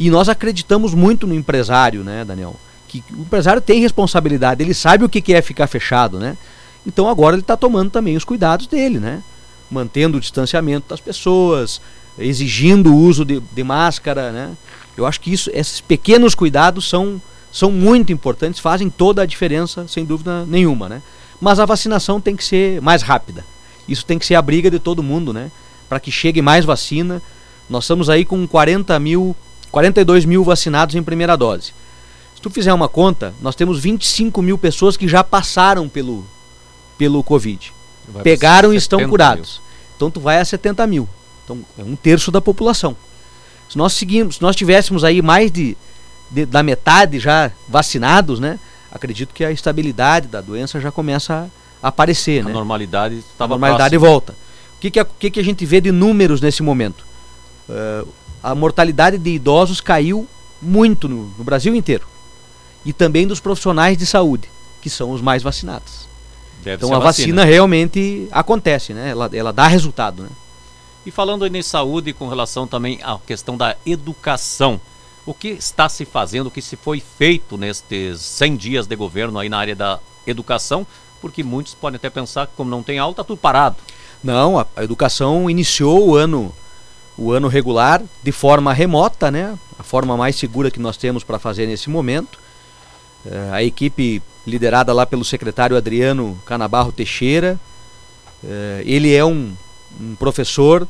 e 0.00 0.08
nós 0.08 0.30
acreditamos 0.30 0.94
muito 0.94 1.26
no 1.26 1.34
empresário, 1.34 2.02
né, 2.02 2.24
Daniel? 2.24 2.56
Que 2.88 3.04
o 3.10 3.20
empresário 3.20 3.60
tem 3.60 3.82
responsabilidade, 3.82 4.62
ele 4.62 4.72
sabe 4.72 5.04
o 5.04 5.10
que 5.10 5.34
é 5.34 5.42
ficar 5.42 5.66
fechado, 5.66 6.18
né? 6.18 6.38
Então 6.86 7.06
agora 7.06 7.34
ele 7.34 7.42
está 7.42 7.54
tomando 7.54 7.90
também 7.90 8.16
os 8.16 8.24
cuidados 8.24 8.66
dele, 8.66 8.98
né? 8.98 9.22
Mantendo 9.70 10.16
o 10.16 10.20
distanciamento 10.20 10.88
das 10.88 11.00
pessoas, 11.00 11.82
exigindo 12.20 12.92
o 12.92 12.96
uso 12.96 13.24
de, 13.24 13.40
de 13.40 13.64
máscara, 13.64 14.30
né? 14.30 14.52
Eu 14.96 15.06
acho 15.06 15.20
que 15.20 15.32
isso, 15.32 15.50
esses 15.52 15.80
pequenos 15.80 16.34
cuidados 16.34 16.88
são, 16.88 17.20
são 17.50 17.70
muito 17.70 18.12
importantes, 18.12 18.60
fazem 18.60 18.90
toda 18.90 19.22
a 19.22 19.26
diferença, 19.26 19.86
sem 19.88 20.04
dúvida 20.04 20.44
nenhuma, 20.46 20.88
né? 20.88 21.02
Mas 21.40 21.58
a 21.58 21.64
vacinação 21.64 22.20
tem 22.20 22.36
que 22.36 22.44
ser 22.44 22.80
mais 22.82 23.02
rápida. 23.02 23.44
Isso 23.88 24.04
tem 24.04 24.18
que 24.18 24.26
ser 24.26 24.34
a 24.34 24.42
briga 24.42 24.70
de 24.70 24.78
todo 24.78 25.02
mundo, 25.02 25.32
né? 25.32 25.50
Para 25.88 25.98
que 25.98 26.10
chegue 26.10 26.42
mais 26.42 26.64
vacina. 26.64 27.22
Nós 27.68 27.84
estamos 27.84 28.10
aí 28.10 28.24
com 28.24 28.46
40 28.46 28.98
mil 29.00 29.34
42 29.70 30.24
mil 30.24 30.42
vacinados 30.44 30.94
em 30.94 31.02
primeira 31.02 31.36
dose. 31.36 31.72
Se 32.34 32.42
tu 32.42 32.50
fizer 32.50 32.72
uma 32.72 32.88
conta, 32.88 33.34
nós 33.40 33.54
temos 33.54 33.78
25 33.78 34.42
mil 34.42 34.58
pessoas 34.58 34.96
que 34.96 35.06
já 35.06 35.22
passaram 35.22 35.88
pelo, 35.88 36.24
pelo 36.98 37.22
Covid. 37.22 37.72
Vai 38.08 38.22
Pegaram 38.22 38.72
e 38.72 38.76
estão 38.76 39.08
curados. 39.08 39.60
Mil. 39.60 39.70
Então 39.96 40.10
tu 40.10 40.20
vai 40.20 40.40
a 40.40 40.44
70 40.44 40.86
mil. 40.86 41.08
Então 41.50 41.64
é 41.78 41.82
um 41.82 41.96
terço 41.96 42.30
da 42.30 42.40
população. 42.40 42.96
Se 43.68 43.76
nós 43.76 43.92
seguimos, 43.92 44.36
se 44.36 44.42
nós 44.42 44.54
tivéssemos 44.54 45.04
aí 45.04 45.20
mais 45.20 45.50
de, 45.50 45.76
de 46.30 46.46
da 46.46 46.62
metade 46.62 47.18
já 47.18 47.50
vacinados, 47.68 48.38
né? 48.38 48.58
Acredito 48.90 49.34
que 49.34 49.44
a 49.44 49.50
estabilidade 49.50 50.28
da 50.28 50.40
doença 50.40 50.80
já 50.80 50.90
começa 50.90 51.50
a 51.82 51.88
aparecer, 51.88 52.42
a 52.42 52.44
né? 52.48 52.52
Normalidade 52.52 53.18
estava 53.18 53.54
A 53.54 53.58
normalidade 53.58 53.90
próxima. 53.90 54.10
volta. 54.10 54.32
O 54.76 54.80
que 54.80 54.90
que, 54.90 55.00
a, 55.00 55.04
que 55.04 55.30
que 55.30 55.40
a 55.40 55.44
gente 55.44 55.64
vê 55.66 55.80
de 55.80 55.92
números 55.92 56.40
nesse 56.40 56.62
momento? 56.62 57.04
Uh, 57.68 58.08
a 58.42 58.54
mortalidade 58.54 59.18
de 59.18 59.30
idosos 59.30 59.80
caiu 59.80 60.26
muito 60.60 61.08
no, 61.08 61.28
no, 61.36 61.44
Brasil 61.44 61.74
inteiro. 61.74 62.06
E 62.84 62.92
também 62.92 63.26
dos 63.26 63.40
profissionais 63.40 63.96
de 63.96 64.06
saúde, 64.06 64.48
que 64.80 64.88
são 64.88 65.10
os 65.10 65.20
mais 65.20 65.42
vacinados. 65.42 66.08
Deve 66.62 66.76
então 66.76 66.94
a 66.94 66.98
vacina. 66.98 67.36
vacina. 67.36 67.44
realmente 67.44 68.26
acontece, 68.32 68.94
né? 68.94 69.10
Ela, 69.10 69.30
ela 69.32 69.52
dá 69.52 69.66
resultado, 69.66 70.22
né? 70.22 70.28
E 71.04 71.10
falando 71.10 71.46
em 71.46 71.62
saúde, 71.62 72.12
com 72.12 72.28
relação 72.28 72.66
também 72.66 72.98
à 73.02 73.18
questão 73.26 73.56
da 73.56 73.74
educação, 73.86 74.78
o 75.24 75.32
que 75.32 75.48
está 75.48 75.88
se 75.88 76.04
fazendo, 76.04 76.48
o 76.48 76.50
que 76.50 76.60
se 76.60 76.76
foi 76.76 77.00
feito 77.00 77.56
nestes 77.56 78.20
100 78.20 78.56
dias 78.56 78.86
de 78.86 78.96
governo 78.96 79.38
aí 79.38 79.48
na 79.48 79.58
área 79.58 79.74
da 79.74 79.98
educação? 80.26 80.86
Porque 81.20 81.42
muitos 81.42 81.74
podem 81.74 81.96
até 81.96 82.10
pensar 82.10 82.46
que 82.46 82.52
como 82.54 82.70
não 82.70 82.82
tem 82.82 82.98
aula, 82.98 83.12
está 83.12 83.24
tudo 83.24 83.38
parado. 83.38 83.76
Não, 84.22 84.58
a, 84.58 84.66
educação 84.82 85.48
iniciou 85.48 86.08
o 86.08 86.14
ano 86.14 86.52
o 87.16 87.32
ano 87.32 87.48
regular 87.48 88.02
de 88.22 88.32
forma 88.32 88.72
remota, 88.72 89.30
né? 89.30 89.58
A 89.78 89.82
forma 89.82 90.16
mais 90.16 90.36
segura 90.36 90.70
que 90.70 90.80
nós 90.80 90.96
temos 90.96 91.22
para 91.22 91.38
fazer 91.38 91.66
nesse 91.66 91.90
momento. 91.90 92.38
É, 93.26 93.50
a 93.52 93.62
equipe 93.62 94.22
liderada 94.46 94.92
lá 94.92 95.04
pelo 95.04 95.24
secretário 95.24 95.76
Adriano 95.76 96.40
Canabarro 96.46 96.92
Teixeira, 96.92 97.60
é, 98.42 98.82
ele 98.86 99.14
é 99.14 99.22
um, 99.22 99.54
um, 100.00 100.14
professor 100.14 100.86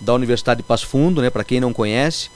da 0.00 0.14
Universidade 0.14 0.58
de 0.58 0.62
Passo 0.62 0.86
Fundo, 0.86 1.22
né? 1.22 1.30
Para 1.30 1.44
quem 1.44 1.60
não 1.60 1.72
conhece, 1.72 2.30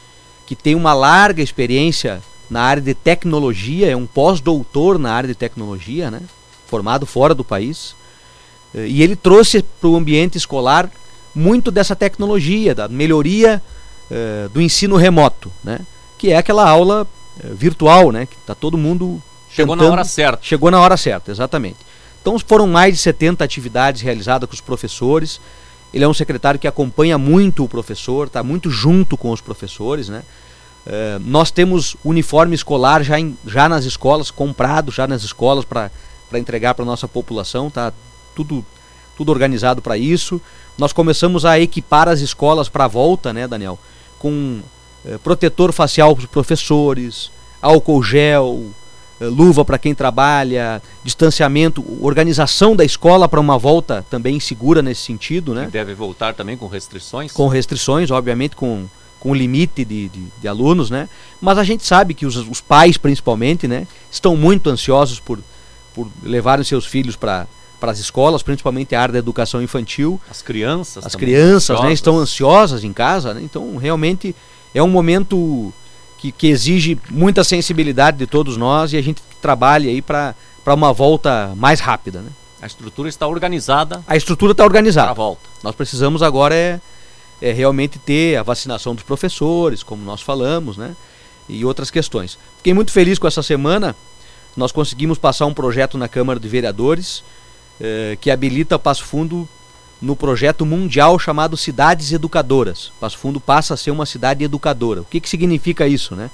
que 0.47 0.57
tem 0.57 0.75
uma 0.75 0.95
larga 0.95 1.43
experiência 1.43 2.23
na 2.51 2.63
área 2.63 2.83
de 2.83 2.95
tecnologia, 2.95 3.91
é 3.91 3.97
um 3.97 4.07
pós-doutor 4.07 4.99
na 4.99 5.13
área 5.13 5.29
de 5.29 5.35
tecnologia, 5.35 6.11
né? 6.11 6.21
Formado 6.67 7.07
fora 7.07 7.35
do 7.35 7.45
país. 7.45 7.95
E 8.75 9.03
ele 9.03 9.15
trouxe 9.15 9.63
para 9.63 9.89
o 9.89 9.97
ambiente 9.97 10.39
escolar 10.39 10.91
muito 11.35 11.71
dessa 11.71 11.97
tecnologia, 11.97 12.75
da 12.75 12.89
melhoria 12.89 13.63
uh, 14.11 14.49
do 14.51 14.61
ensino 14.61 14.97
remoto, 14.97 15.51
né? 15.65 15.81
Que 16.19 16.31
é 16.31 16.37
aquela 16.37 16.69
aula 16.69 17.07
uh, 17.43 17.55
virtual, 17.55 18.13
né? 18.13 18.27
Que 18.27 18.37
está 18.37 18.55
todo 18.55 18.77
mundo 18.79 19.23
chegou 19.51 19.75
tentando, 19.75 19.89
na 19.89 19.93
hora 19.95 20.05
certa. 20.05 20.39
Chegou 20.43 20.71
na 20.71 20.81
hora 20.81 20.97
certa, 20.97 21.31
exatamente. 21.31 21.79
Então 22.21 22.39
foram 22.39 22.67
mais 22.67 22.95
de 22.95 23.01
70 23.01 23.43
atividades 23.43 24.03
realizadas 24.03 24.49
com 24.49 24.55
os 24.55 24.61
professores. 24.61 25.41
Ele 25.93 26.05
é 26.05 26.09
um 26.09 26.15
secretário 26.15 26.59
que 26.59 26.67
acompanha 26.67 27.19
muito 27.19 27.65
o 27.65 27.69
professor, 27.69 28.27
está 28.27 28.43
muito 28.43 28.71
junto 28.71 29.17
com 29.17 29.31
os 29.31 29.41
professores, 29.41 30.09
né? 30.09 30.23
Uh, 30.87 31.21
nós 31.25 31.51
temos 31.51 31.97
uniforme 32.05 32.55
escolar 32.55 33.05
já, 33.05 33.19
em, 33.19 33.37
já 33.47 33.69
nas 33.69 33.85
escolas, 33.85 34.31
comprado 34.31 34.91
já 34.91 35.07
nas 35.07 35.23
escolas 35.23 35.65
para 35.65 35.91
entregar 36.35 36.75
para 36.75 36.83
a 36.83 36.87
nossa 36.87 37.07
população, 37.07 37.71
tá 37.71 37.93
tudo, 38.35 38.65
tudo 39.17 39.31
organizado 39.31 39.81
para 39.81 39.97
isso. 39.97 40.41
Nós 40.77 40.93
começamos 40.93 41.45
a 41.45 41.61
equipar 41.61 42.09
as 42.09 42.21
escolas 42.21 42.69
para 42.69 42.87
a 42.87 42.89
volta, 42.89 43.33
né, 43.33 43.47
Daniel? 43.47 43.79
Com 44.19 44.61
eh, 45.05 45.19
protetor 45.19 45.73
facial 45.73 46.17
para 46.17 46.23
os 46.25 46.31
professores, 46.31 47.31
álcool 47.61 48.03
gel, 48.03 48.71
luva 49.21 49.65
para 49.65 49.79
quem 49.79 49.95
trabalha, 49.95 50.83
distanciamento, 51.05 51.85
organização 52.01 52.75
da 52.75 52.85
escola 52.85 53.29
para 53.29 53.41
uma 53.41 53.59
volta 53.59 54.05
também 54.11 54.39
segura 54.41 54.83
nesse 54.83 55.03
sentido, 55.03 55.55
né? 55.55 55.67
E 55.69 55.71
deve 55.71 55.95
voltar 55.95 56.35
também 56.35 56.57
com 56.57 56.67
restrições? 56.67 57.33
Com 57.33 57.49
restrições, 57.49 58.11
obviamente, 58.11 58.57
com, 58.57 58.87
com 59.21 59.35
limite 59.35 59.85
de, 59.85 60.09
de, 60.09 60.25
de 60.41 60.49
alunos, 60.49 60.91
né? 60.91 61.09
Mas 61.41 61.59
a 61.59 61.65
gente 61.65 61.85
sabe 61.87 62.15
que 62.15 62.27
os, 62.27 62.37
os 62.37 62.61
pais, 62.61 62.97
principalmente, 62.97 63.69
né, 63.69 63.87
estão 64.11 64.37
muito 64.37 64.69
ansiosos 64.69 65.21
por, 65.21 65.39
por 65.95 66.09
levarem 66.23 66.65
seus 66.65 66.87
filhos 66.87 67.17
para 67.17 67.47
para 67.83 67.91
as 67.91 67.99
escolas, 67.99 68.45
principalmente 68.45 68.95
a 68.95 69.03
área 69.03 69.15
da 69.15 69.19
educação 69.19 69.61
infantil. 69.61 70.21
As 70.31 70.41
crianças. 70.41 71.05
As 71.05 71.17
crianças 71.17 71.81
né, 71.81 71.93
estão 71.93 72.17
ansiosas 72.17 72.85
em 72.85 72.93
casa, 72.93 73.35
né? 73.35 73.43
então 73.43 73.77
realmente 73.77 74.37
é 74.73 74.81
um 74.81 74.89
momento 74.89 75.75
que, 76.23 76.31
que, 76.31 76.47
exige 76.47 76.97
muita 77.11 77.43
sensibilidade 77.43 78.17
de 78.17 78.29
todos 78.29 78.57
nós 78.57 78.93
e 78.93 78.97
a 78.97 79.03
gente 79.03 79.21
trabalha 79.41 79.91
aí 79.91 80.01
para 80.01 80.37
uma 80.67 80.93
volta 80.93 81.53
mais 81.57 81.81
rápida. 81.81 82.21
Né? 82.21 82.31
A 82.61 82.67
estrutura 82.67 83.09
está 83.09 83.27
organizada. 83.27 84.05
A 84.07 84.17
estrutura 84.17 84.53
está 84.53 84.63
organizada. 84.63 85.07
Para 85.07 85.11
a 85.11 85.27
volta. 85.27 85.43
Nós 85.65 85.75
precisamos 85.75 86.23
agora 86.23 86.55
é, 86.55 86.81
é 87.41 87.51
realmente 87.51 87.99
ter 87.99 88.37
a 88.37 88.45
vacinação 88.45 88.95
dos 88.95 89.03
professores, 89.03 89.83
como 89.83 90.05
nós 90.05 90.23
falamos, 90.23 90.77
né? 90.77 90.95
E 91.49 91.65
outras 91.65 91.91
questões. 91.91 92.39
Fiquei 92.59 92.73
muito 92.73 92.93
feliz 92.93 93.19
com 93.19 93.27
essa 93.27 93.43
semana. 93.43 93.97
Nós 94.57 94.71
conseguimos 94.71 95.19
passar 95.19 95.47
um 95.47 95.53
projeto 95.53 95.99
na 95.99 96.07
Câmara 96.07 96.39
de 96.39 96.47
Vereadores 96.47 97.25
eh, 97.81 98.17
que 98.21 98.31
habilita 98.31 98.79
Passo 98.79 99.03
Fundo 99.03 99.49
no 100.03 100.17
projeto 100.17 100.67
mundial 100.67 101.17
chamado 101.17 101.57
Cidades 101.57 102.11
Educadoras. 102.11 102.91
Passo 102.99 103.17
Fundo 103.17 103.41
passa 103.41 103.75
a 103.75 103.77
ser 103.77 103.93
uma 103.93 104.05
cidade 104.05 104.43
educadora. 104.43 105.03
O 105.03 105.05
que, 105.05 105.21
que 105.21 105.29
significa 105.29 105.87
isso? 105.87 106.17
Né? 106.17 106.29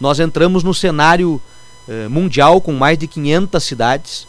Nós 0.00 0.18
entramos 0.18 0.64
no 0.64 0.72
cenário 0.72 1.40
eh, 1.86 2.08
mundial 2.08 2.58
com 2.58 2.72
mais 2.72 2.96
de 2.96 3.06
500 3.06 3.62
cidades 3.62 4.26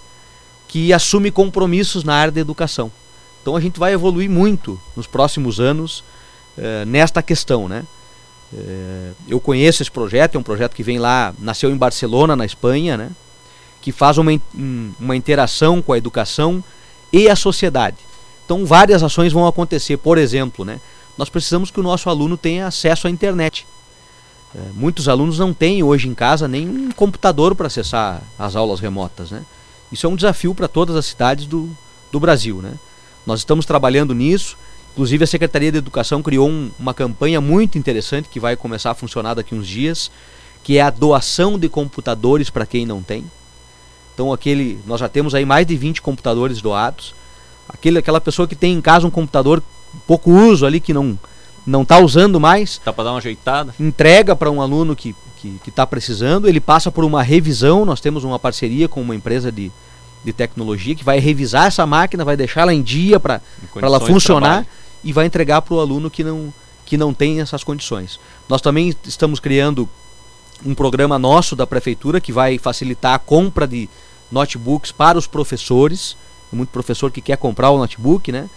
que 0.68 0.92
assume 0.92 1.32
compromissos 1.32 2.04
na 2.04 2.13
área 2.13 2.32
da 2.34 2.42
educação. 2.42 2.92
Então 3.42 3.56
a 3.56 3.62
gente 3.62 3.80
vai 3.80 3.94
evoluir 3.94 4.30
muito 4.30 4.78
nos 4.98 5.08
próximos 5.08 5.62
anos 5.62 6.04
eh, 6.58 6.84
nesta 6.86 7.24
questão, 7.24 7.70
né? 7.70 7.86
eu 9.28 9.40
conheço 9.40 9.82
esse 9.82 9.90
projeto, 9.90 10.36
é 10.36 10.40
um 10.40 10.44
projeto 10.44 10.75
que 10.75 10.84
vem 10.84 11.00
lá, 11.00 11.34
nasceu 11.40 11.72
em 11.72 11.75
Barcelona, 11.75 12.36
na 12.36 12.46
Espanha, 12.46 12.96
né? 12.96 13.10
que 13.82 13.92
faz 13.92 14.20
uma, 14.20 14.32
uma 15.00 15.16
interação 15.16 15.82
com 15.82 15.92
a 15.92 15.98
educação 15.98 16.63
e 17.12 17.28
a 17.28 17.36
sociedade. 17.36 17.98
Então, 18.46 18.66
várias 18.66 19.04
ações 19.04 19.32
vão 19.32 19.48
acontecer. 19.48 19.98
Por 19.98 20.18
exemplo, 20.18 20.66
né, 20.66 20.80
nós 21.18 21.30
precisamos 21.30 21.72
que 21.72 21.80
o 21.80 21.84
nosso 21.84 22.10
aluno 22.10 22.38
tenha 22.38 22.68
acesso 22.68 23.08
à 23.08 23.10
internet. 23.10 23.66
É, 24.56 24.60
muitos 24.76 25.08
alunos 25.08 25.40
não 25.40 25.54
têm 25.54 25.82
hoje 25.82 26.08
em 26.08 26.14
casa 26.14 26.48
nem 26.48 26.68
um 26.68 26.92
computador 26.92 27.56
para 27.56 27.68
acessar 27.68 28.22
as 28.38 28.56
aulas 28.56 28.80
remotas. 28.80 29.32
Né? 29.32 29.44
Isso 29.92 30.06
é 30.06 30.10
um 30.10 30.16
desafio 30.16 30.54
para 30.54 30.68
todas 30.68 30.96
as 30.96 31.06
cidades 31.06 31.46
do, 31.46 31.70
do 32.12 32.20
Brasil. 32.20 32.62
Né? 32.62 32.74
Nós 33.26 33.40
estamos 33.40 33.66
trabalhando 33.66 34.14
nisso. 34.14 34.58
Inclusive, 34.94 35.24
a 35.24 35.28
Secretaria 35.28 35.72
de 35.72 35.80
Educação 35.80 36.22
criou 36.22 36.48
um, 36.48 36.70
uma 36.78 36.94
campanha 36.94 37.42
muito 37.42 37.80
interessante 37.80 38.30
que 38.30 38.40
vai 38.40 38.56
começar 38.56 38.92
a 38.92 38.96
funcionar 38.96 39.34
daqui 39.34 39.56
uns 39.56 39.68
dias, 39.68 40.12
que 40.64 40.78
é 40.78 40.82
a 40.82 40.92
doação 40.92 41.58
de 41.58 41.68
computadores 41.68 42.52
para 42.52 42.66
quem 42.66 42.86
não 42.86 43.02
tem. 43.02 43.26
Então 44.14 44.32
aquele, 44.32 44.80
nós 44.86 45.00
já 45.00 45.10
temos 45.10 45.34
aí 45.34 45.46
mais 45.46 45.66
de 45.66 45.76
20 45.76 46.02
computadores 46.02 46.62
doados. 46.62 47.16
Aquele, 47.67 48.00
aquela 48.00 48.22
pessoa 48.22 48.48
que 48.48 48.55
tem 48.55 48.74
em 48.74 48.82
casa 48.82 49.08
um 49.08 49.12
computador 49.12 49.62
pouco 50.08 50.32
uso 50.32 50.65
ali 50.65 50.79
que 50.79 50.93
não 50.93 51.17
não 51.65 51.84
está 51.84 51.98
usando 51.98 52.41
mais, 52.41 52.77
tá 52.79 52.91
para 52.91 53.05
dar 53.05 53.12
uma 53.12 53.20
ajeitada, 53.20 53.74
entrega 53.79 54.36
para 54.36 54.51
um 54.51 54.62
aluno 54.62 54.98
que 54.98 55.15
que 55.63 55.70
está 55.70 55.86
precisando, 55.86 56.48
ele 56.48 56.60
passa 56.60 56.91
por 56.91 57.03
uma 57.03 57.22
revisão. 57.22 57.86
Nós 57.86 58.00
temos 58.00 58.24
uma 58.24 58.39
parceria 58.39 58.88
com 58.88 59.01
uma 59.01 59.15
empresa 59.15 59.51
de, 59.51 59.72
de 60.24 60.32
tecnologia 60.32 60.96
que 60.96 61.03
vai 61.03 61.20
revisar 61.20 61.67
essa 61.67 61.86
máquina, 61.86 62.24
vai 62.24 62.38
deixá-la 62.38 62.74
em 62.74 62.82
dia 62.82 63.20
para 63.20 63.41
ela 63.82 64.00
funcionar 64.00 64.65
e 65.03 65.12
vai 65.12 65.25
entregar 65.25 65.62
para 65.62 65.74
o 65.74 65.79
aluno 65.79 66.10
que 66.10 66.24
não, 66.24 66.53
que 66.86 66.98
não 66.98 67.13
tem 67.13 67.41
essas 67.41 67.63
condições. 67.63 68.20
Nós 68.48 68.62
também 68.62 68.96
estamos 69.05 69.39
criando 69.39 69.89
um 70.65 70.74
programa 70.74 71.20
nosso 71.20 71.55
da 71.55 71.67
prefeitura 71.67 72.22
que 72.22 72.32
vai 72.32 72.58
facilitar 72.58 73.13
a 73.13 73.20
compra 73.20 73.67
de 73.67 73.89
notebooks 74.32 74.91
para 74.91 75.17
os 75.17 75.27
professores. 75.27 76.15
Muito 76.56 76.70
professor 76.70 77.12
que 77.12 77.22
quer 77.22 77.38
comprar 77.38 77.70
o 77.70 77.78
notebook, 77.78 78.32
né? 78.32 78.50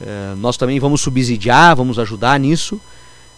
É, 0.00 0.34
nós 0.36 0.56
também 0.56 0.78
vamos 0.78 1.00
subsidiar, 1.00 1.74
vamos 1.76 1.98
ajudar 1.98 2.38
nisso. 2.38 2.80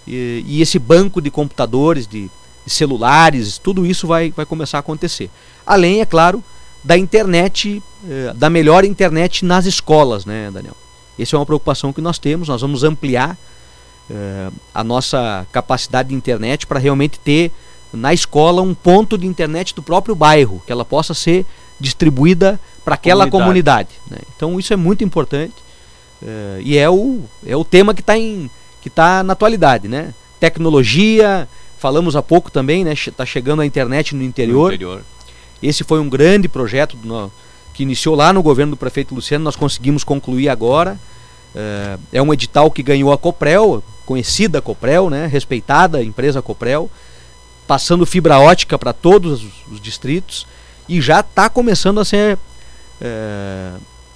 E, 0.07 0.45
e 0.47 0.63
esse 0.63 0.79
banco 0.79 1.21
de 1.21 1.31
computadores, 1.31 2.07
de, 2.07 2.31
de, 2.65 2.73
celulares, 2.73 3.59
tudo 3.59 3.87
isso 3.87 4.07
vai, 4.07 4.31
vai 4.31 4.47
começar 4.47 4.79
a 4.79 4.81
acontecer. 4.81 5.31
Além, 5.67 6.01
é 6.01 6.07
claro, 6.07 6.43
da 6.83 6.97
internet, 6.97 7.83
é, 8.09 8.33
da 8.35 8.49
melhor 8.49 8.85
internet 8.85 9.45
nas 9.45 9.67
escolas, 9.67 10.25
né, 10.25 10.51
Daniel? 10.51 10.77
Essa 11.19 11.37
é 11.37 11.39
uma 11.39 11.47
preocupação 11.47 11.93
que 11.93 12.01
nós 12.01 12.19
temos. 12.19 12.49
Nós 12.49 12.61
vamos 12.61 12.85
ampliar 12.85 13.37
é, 14.11 14.51
a 14.73 14.83
nossa 14.85 15.47
capacidade 15.53 16.11
de 16.11 16.15
internet 16.15 16.67
para 16.67 16.79
realmente 16.79 17.19
ter 17.19 17.51
na 17.93 18.13
escola 18.13 18.63
um 18.63 18.75
ponto 18.75 19.17
de 19.17 19.27
internet 19.27 19.75
do 19.75 19.83
próprio 19.83 20.15
bairro, 20.15 20.63
que 20.65 20.73
ela 20.73 20.85
possa 20.85 21.15
ser 21.15 21.45
distribuída 21.79 22.59
para 22.85 22.95
aquela 22.95 23.29
comunidade. 23.29 23.91
comunidade 23.95 24.23
né? 24.27 24.33
Então 24.37 24.59
isso 24.59 24.73
é 24.73 24.77
muito 24.77 25.05
importante 25.05 25.55
uh, 26.23 26.61
e 26.61 26.77
é 26.77 26.89
o, 26.89 27.23
é 27.47 27.57
o 27.57 27.65
tema 27.65 27.95
que 27.95 28.01
está 28.01 28.15
que 28.81 28.89
tá 28.89 29.23
na 29.23 29.33
atualidade, 29.33 29.89
né? 29.89 30.15
Tecnologia, 30.39 31.49
falamos 31.79 32.15
há 32.15 32.23
pouco 32.23 32.51
também, 32.51 32.85
né? 32.85 32.93
Está 32.93 33.27
chegando 33.27 33.61
a 33.61 33.67
internet 33.67 34.15
no 34.15 34.23
interior. 34.23 34.69
no 34.69 34.75
interior. 34.75 35.03
Esse 35.63 35.83
foi 35.83 35.99
um 36.01 36.09
grande 36.09 36.49
projeto 36.49 36.97
no, 37.03 37.31
que 37.75 37.83
iniciou 37.83 38.15
lá 38.15 38.33
no 38.33 38.43
governo 38.43 38.71
do 38.71 38.77
prefeito 38.77 39.15
Luciano, 39.15 39.45
nós 39.45 39.57
conseguimos 39.57 40.05
concluir 40.05 40.49
agora. 40.49 40.99
Uh, 41.55 42.01
é 42.13 42.23
um 42.23 42.33
edital 42.33 42.71
que 42.71 42.83
ganhou 42.83 43.13
a 43.13 43.19
Coprel, 43.19 43.83
conhecida 44.07 44.63
Coprel, 44.63 45.11
né? 45.11 45.27
respeitada 45.27 46.03
empresa 46.03 46.41
Coprel 46.41 46.89
passando 47.69 48.07
fibra 48.07 48.41
ótica 48.41 48.79
para 48.79 48.95
todos 48.95 49.45
os, 49.45 49.53
os, 49.71 49.81
distritos 49.81 50.47
e 50.89 51.01
já 51.01 51.21
está 51.21 51.49
começando 51.49 52.01
a 52.01 52.05
ser. 52.05 52.39
É, 53.01 53.73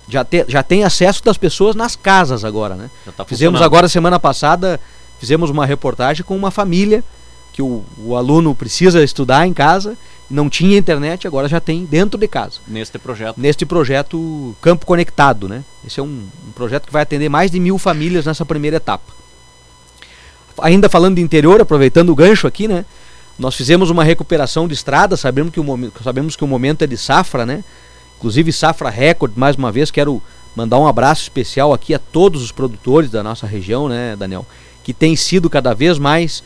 já, 0.08 0.24
te, 0.24 0.44
já 0.48 0.62
tem 0.62 0.84
acesso 0.84 1.22
das 1.24 1.36
pessoas 1.36 1.76
nas 1.76 1.94
casas 1.94 2.44
agora, 2.44 2.74
né? 2.74 2.90
Tá 3.16 3.24
fizemos 3.24 3.62
agora 3.62 3.88
semana 3.88 4.18
passada, 4.18 4.80
fizemos 5.20 5.50
uma 5.50 5.64
reportagem 5.64 6.24
com 6.24 6.36
uma 6.36 6.50
família 6.50 7.04
que 7.52 7.62
o, 7.62 7.84
o 7.98 8.16
aluno 8.16 8.54
precisa 8.54 9.04
estudar 9.04 9.46
em 9.46 9.52
casa, 9.52 9.96
não 10.28 10.48
tinha 10.48 10.78
internet, 10.78 11.26
agora 11.26 11.46
já 11.46 11.60
tem 11.60 11.84
dentro 11.84 12.18
de 12.18 12.26
casa. 12.26 12.60
Neste 12.66 12.98
projeto. 12.98 13.38
Neste 13.38 13.66
projeto 13.66 14.56
Campo 14.60 14.86
Conectado, 14.86 15.48
né? 15.48 15.62
Esse 15.86 16.00
é 16.00 16.02
um, 16.02 16.26
um 16.48 16.52
projeto 16.52 16.86
que 16.86 16.92
vai 16.92 17.02
atender 17.02 17.28
mais 17.28 17.50
de 17.50 17.60
mil 17.60 17.78
famílias 17.78 18.24
nessa 18.24 18.44
primeira 18.44 18.78
etapa. 18.78 19.12
ainda 20.60 20.88
falando 20.88 21.16
de 21.16 21.22
interior, 21.22 21.60
aproveitando 21.60 22.10
o 22.10 22.14
gancho 22.14 22.46
aqui, 22.46 22.66
né? 22.66 22.84
Nós 23.38 23.54
fizemos 23.54 23.90
uma 23.90 24.04
recuperação 24.04 24.68
de 24.68 24.74
estrada, 24.74 25.16
sabemos 25.16 25.52
que 25.52 25.60
o 25.60 25.64
momento, 25.64 26.02
sabemos 26.02 26.36
que 26.36 26.44
o 26.44 26.46
momento 26.46 26.82
é 26.82 26.86
de 26.86 26.96
safra, 26.96 27.46
né? 27.46 27.64
Inclusive 28.18 28.52
safra 28.52 28.90
recorde, 28.90 29.38
mais 29.38 29.56
uma 29.56 29.72
vez 29.72 29.90
quero 29.90 30.22
mandar 30.54 30.78
um 30.78 30.86
abraço 30.86 31.22
especial 31.22 31.72
aqui 31.72 31.94
a 31.94 31.98
todos 31.98 32.42
os 32.42 32.52
produtores 32.52 33.10
da 33.10 33.22
nossa 33.22 33.46
região, 33.46 33.88
né, 33.88 34.14
Daniel, 34.16 34.46
que 34.84 34.92
tem 34.92 35.16
sido 35.16 35.48
cada 35.48 35.74
vez 35.74 35.98
mais 35.98 36.42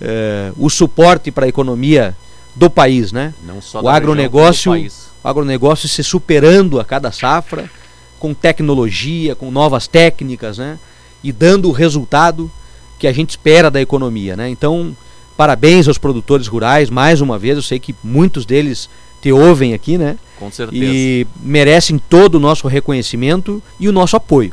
eh, 0.00 0.52
o 0.56 0.68
suporte 0.68 1.30
para 1.30 1.46
a 1.46 1.48
economia 1.48 2.14
do 2.54 2.68
país, 2.70 3.12
né? 3.12 3.34
Não 3.44 3.60
só 3.60 3.80
o 3.80 3.88
agronegócio, 3.88 4.72
região, 4.72 4.92
o 5.24 5.28
agronegócio 5.28 5.88
se 5.88 6.04
superando 6.04 6.78
a 6.78 6.84
cada 6.84 7.10
safra, 7.10 7.70
com 8.18 8.32
tecnologia, 8.32 9.34
com 9.34 9.50
novas 9.50 9.86
técnicas, 9.86 10.58
né? 10.58 10.78
E 11.22 11.32
dando 11.32 11.68
o 11.68 11.72
resultado 11.72 12.50
que 12.98 13.06
a 13.06 13.12
gente 13.12 13.30
espera 13.30 13.70
da 13.70 13.80
economia, 13.80 14.36
né? 14.36 14.48
Então, 14.48 14.96
parabéns 15.36 15.86
aos 15.86 15.98
produtores 15.98 16.46
rurais, 16.46 16.88
mais 16.88 17.20
uma 17.20 17.38
vez, 17.38 17.56
eu 17.56 17.62
sei 17.62 17.78
que 17.78 17.94
muitos 18.02 18.46
deles 18.46 18.88
te 19.20 19.32
ouvem 19.32 19.74
aqui, 19.74 19.98
né? 19.98 20.16
Com 20.38 20.50
certeza. 20.50 20.84
E 20.84 21.26
merecem 21.40 21.98
todo 21.98 22.36
o 22.36 22.40
nosso 22.40 22.66
reconhecimento 22.68 23.62
e 23.78 23.88
o 23.88 23.92
nosso 23.92 24.16
apoio. 24.16 24.52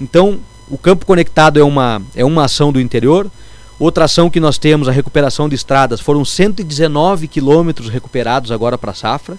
Então, 0.00 0.38
o 0.68 0.78
Campo 0.78 1.04
Conectado 1.06 1.58
é 1.58 1.64
uma, 1.64 2.02
é 2.14 2.24
uma 2.24 2.44
ação 2.44 2.72
do 2.72 2.80
interior. 2.80 3.30
Outra 3.78 4.04
ação 4.04 4.30
que 4.30 4.40
nós 4.40 4.56
temos, 4.56 4.88
a 4.88 4.92
recuperação 4.92 5.48
de 5.48 5.54
estradas, 5.54 6.00
foram 6.00 6.24
119 6.24 7.28
quilômetros 7.28 7.88
recuperados 7.88 8.50
agora 8.50 8.78
para 8.78 8.92
a 8.92 8.94
safra. 8.94 9.36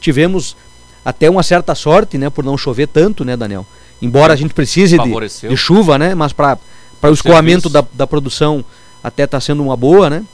Tivemos 0.00 0.56
até 1.04 1.30
uma 1.30 1.42
certa 1.42 1.74
sorte, 1.74 2.18
né, 2.18 2.28
por 2.28 2.44
não 2.44 2.58
chover 2.58 2.88
tanto, 2.88 3.24
né, 3.24 3.36
Daniel? 3.36 3.66
Embora 4.00 4.32
a 4.32 4.36
gente 4.36 4.52
precise 4.52 4.98
de, 4.98 5.48
de 5.48 5.56
chuva, 5.56 5.98
né, 5.98 6.14
mas 6.14 6.32
para 6.32 6.58
o 7.02 7.12
escoamento 7.12 7.68
da, 7.68 7.84
da 7.92 8.06
produção 8.06 8.64
até 9.02 9.24
está 9.24 9.40
sendo 9.40 9.62
uma 9.62 9.76
boa, 9.76 10.10
né? 10.10 10.24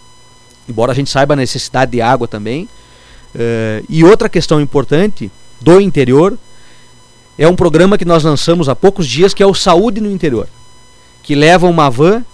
Embora 0.69 0.93
a 0.93 0.95
gente 0.95 1.11
saiba 1.11 1.35
a 1.35 1.37
necessidade 1.37 1.93
de 1.93 2.01
água 2.01 2.27
também. 2.27 2.69
Uh, 3.35 3.85
e 3.89 4.05
outra 4.05 4.29
questão 4.29 4.61
importante 4.61 5.31
do 5.61 5.81
interior 5.81 6.39
é 7.37 7.49
um 7.49 7.57
programa 7.57 7.99
que 7.99 8.05
nós 8.05 8.23
lançamos 8.23 8.69
há 8.69 8.77
poucos 8.77 9.07
dias 9.07 9.35
que 9.35 9.43
é 9.43 9.47
o 9.47 9.55
Saúde 9.55 10.01
no 10.01 10.11
Interior, 10.11 10.49
que 11.23 11.35
leva 11.35 11.67
uma 11.67 11.91
van 11.91 12.25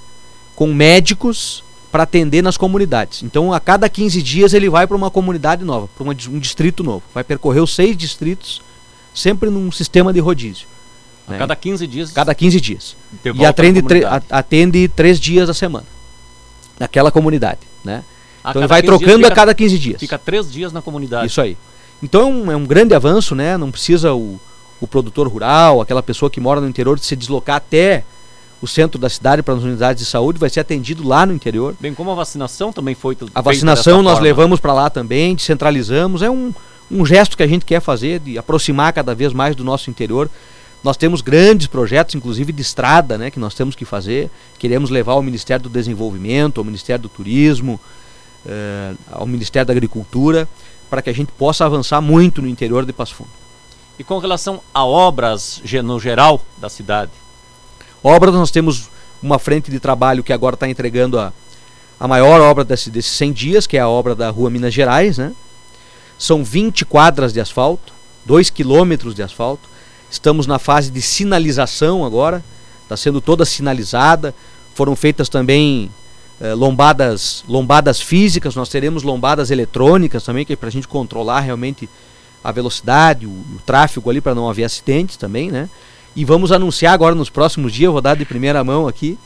com 0.54 0.72
médicos 0.72 1.64
para 1.90 2.02
atender 2.02 2.42
nas 2.42 2.56
comunidades. 2.56 3.22
Então, 3.22 3.52
a 3.52 3.58
cada 3.58 3.88
15 3.88 4.22
dias 4.22 4.52
ele 4.52 4.68
vai 4.68 4.86
para 4.86 4.96
uma 4.96 5.10
comunidade 5.10 5.64
nova, 5.64 5.88
para 5.96 6.06
um 6.06 6.38
distrito 6.38 6.84
novo. 6.84 7.02
Vai 7.14 7.24
percorrer 7.24 7.60
os 7.60 7.74
seis 7.74 7.96
distritos, 7.96 8.62
sempre 9.14 9.48
num 9.48 9.72
sistema 9.72 10.12
de 10.12 10.20
rodízio. 10.20 10.68
A 11.26 11.32
né? 11.32 11.38
cada 11.38 11.56
15 11.56 11.86
dias? 11.86 12.12
Cada 12.12 12.34
15 12.34 12.60
dias. 12.60 12.96
E 13.34 13.44
atende, 13.44 13.82
atende 14.28 14.86
três 14.88 15.18
dias 15.18 15.48
a 15.48 15.54
semana 15.54 15.86
naquela 16.80 17.10
comunidade, 17.12 17.60
né? 17.84 18.02
A 18.42 18.50
então 18.50 18.62
ele 18.62 18.68
vai 18.68 18.82
trocando 18.82 19.18
fica, 19.18 19.28
a 19.28 19.36
cada 19.36 19.54
15 19.54 19.78
dias. 19.78 20.00
Fica 20.00 20.18
três 20.18 20.50
dias 20.50 20.72
na 20.72 20.80
comunidade. 20.80 21.26
Isso 21.26 21.42
aí. 21.42 21.58
Então 22.02 22.22
é 22.22 22.24
um, 22.24 22.52
é 22.52 22.56
um 22.56 22.64
grande 22.64 22.94
avanço, 22.94 23.34
né? 23.34 23.58
Não 23.58 23.70
precisa 23.70 24.14
o, 24.14 24.40
o 24.80 24.86
produtor 24.86 25.28
rural, 25.28 25.82
aquela 25.82 26.02
pessoa 26.02 26.30
que 26.30 26.40
mora 26.40 26.58
no 26.58 26.66
interior, 26.66 26.98
de 26.98 27.04
se 27.04 27.14
deslocar 27.14 27.56
até 27.56 28.02
o 28.62 28.66
centro 28.66 28.98
da 28.98 29.08
cidade 29.08 29.42
para 29.42 29.54
as 29.54 29.62
unidades 29.62 30.02
de 30.02 30.10
saúde, 30.10 30.38
vai 30.38 30.48
ser 30.48 30.60
atendido 30.60 31.06
lá 31.06 31.24
no 31.24 31.34
interior. 31.34 31.74
Bem 31.78 31.94
como 31.94 32.10
a 32.10 32.14
vacinação 32.14 32.72
também 32.72 32.94
foi 32.94 33.16
A 33.34 33.40
vacinação 33.40 34.02
nós 34.02 34.14
forma. 34.14 34.24
levamos 34.24 34.60
para 34.60 34.72
lá 34.72 34.88
também, 34.90 35.34
descentralizamos. 35.34 36.22
É 36.22 36.30
um, 36.30 36.52
um 36.90 37.04
gesto 37.04 37.36
que 37.36 37.42
a 37.42 37.46
gente 37.46 37.64
quer 37.64 37.80
fazer 37.80 38.20
de 38.20 38.38
aproximar 38.38 38.92
cada 38.92 39.14
vez 39.14 39.32
mais 39.32 39.54
do 39.54 39.64
nosso 39.64 39.90
interior. 39.90 40.30
Nós 40.82 40.96
temos 40.96 41.20
grandes 41.20 41.66
projetos, 41.66 42.14
inclusive 42.14 42.52
de 42.52 42.62
estrada, 42.62 43.18
né, 43.18 43.30
que 43.30 43.38
nós 43.38 43.54
temos 43.54 43.74
que 43.74 43.84
fazer. 43.84 44.30
Queremos 44.58 44.88
levar 44.88 45.12
ao 45.12 45.22
Ministério 45.22 45.64
do 45.64 45.68
Desenvolvimento, 45.68 46.58
ao 46.58 46.64
Ministério 46.64 47.02
do 47.02 47.08
Turismo, 47.08 47.78
eh, 48.46 48.94
ao 49.10 49.26
Ministério 49.26 49.66
da 49.66 49.72
Agricultura, 49.72 50.48
para 50.88 51.02
que 51.02 51.10
a 51.10 51.12
gente 51.12 51.30
possa 51.32 51.66
avançar 51.66 52.00
muito 52.00 52.40
no 52.40 52.48
interior 52.48 52.86
de 52.86 52.92
Passo 52.92 53.14
Fundo. 53.14 53.30
E 53.98 54.04
com 54.04 54.18
relação 54.18 54.62
a 54.72 54.82
obras 54.82 55.62
no 55.84 56.00
geral 56.00 56.40
da 56.58 56.70
cidade? 56.70 57.10
Obras, 58.02 58.34
nós 58.34 58.50
temos 58.50 58.88
uma 59.22 59.38
frente 59.38 59.70
de 59.70 59.78
trabalho 59.78 60.24
que 60.24 60.32
agora 60.32 60.54
está 60.54 60.66
entregando 60.66 61.18
a, 61.18 61.30
a 61.98 62.08
maior 62.08 62.40
obra 62.40 62.64
desse, 62.64 62.90
desses 62.90 63.12
100 63.12 63.32
dias, 63.34 63.66
que 63.66 63.76
é 63.76 63.80
a 63.80 63.88
obra 63.88 64.14
da 64.14 64.30
Rua 64.30 64.48
Minas 64.48 64.72
Gerais. 64.72 65.18
Né? 65.18 65.34
São 66.18 66.42
20 66.42 66.86
quadras 66.86 67.34
de 67.34 67.40
asfalto, 67.40 67.92
2 68.24 68.48
quilômetros 68.48 69.14
de 69.14 69.22
asfalto. 69.22 69.68
Estamos 70.10 70.46
na 70.46 70.58
fase 70.58 70.90
de 70.90 71.00
sinalização 71.00 72.04
agora, 72.04 72.42
está 72.82 72.96
sendo 72.96 73.20
toda 73.20 73.44
sinalizada. 73.44 74.34
Foram 74.74 74.96
feitas 74.96 75.28
também 75.28 75.90
eh, 76.40 76.54
lombadas, 76.54 77.44
lombadas 77.46 78.00
físicas, 78.00 78.54
nós 78.56 78.68
teremos 78.68 79.02
lombadas 79.02 79.50
eletrônicas 79.50 80.24
também, 80.24 80.44
que 80.44 80.54
é 80.54 80.56
para 80.56 80.68
a 80.68 80.72
gente 80.72 80.88
controlar 80.88 81.40
realmente 81.40 81.88
a 82.42 82.50
velocidade, 82.50 83.26
o, 83.26 83.30
o 83.30 83.60
tráfego 83.64 84.08
ali 84.08 84.20
para 84.20 84.34
não 84.34 84.48
haver 84.48 84.64
acidentes 84.64 85.16
também, 85.16 85.50
né? 85.50 85.68
E 86.16 86.24
vamos 86.24 86.50
anunciar 86.50 86.92
agora 86.92 87.14
nos 87.14 87.30
próximos 87.30 87.72
dias, 87.72 87.92
vou 87.92 88.00
dar 88.00 88.16
de 88.16 88.24
primeira 88.24 88.64
mão 88.64 88.88
aqui, 88.88 89.18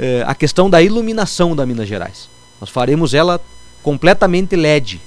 eh, 0.00 0.24
a 0.26 0.34
questão 0.34 0.68
da 0.68 0.82
iluminação 0.82 1.54
da 1.54 1.64
Minas 1.64 1.86
Gerais. 1.86 2.28
Nós 2.60 2.70
faremos 2.70 3.14
ela 3.14 3.40
completamente 3.82 4.56
LED, 4.56 5.00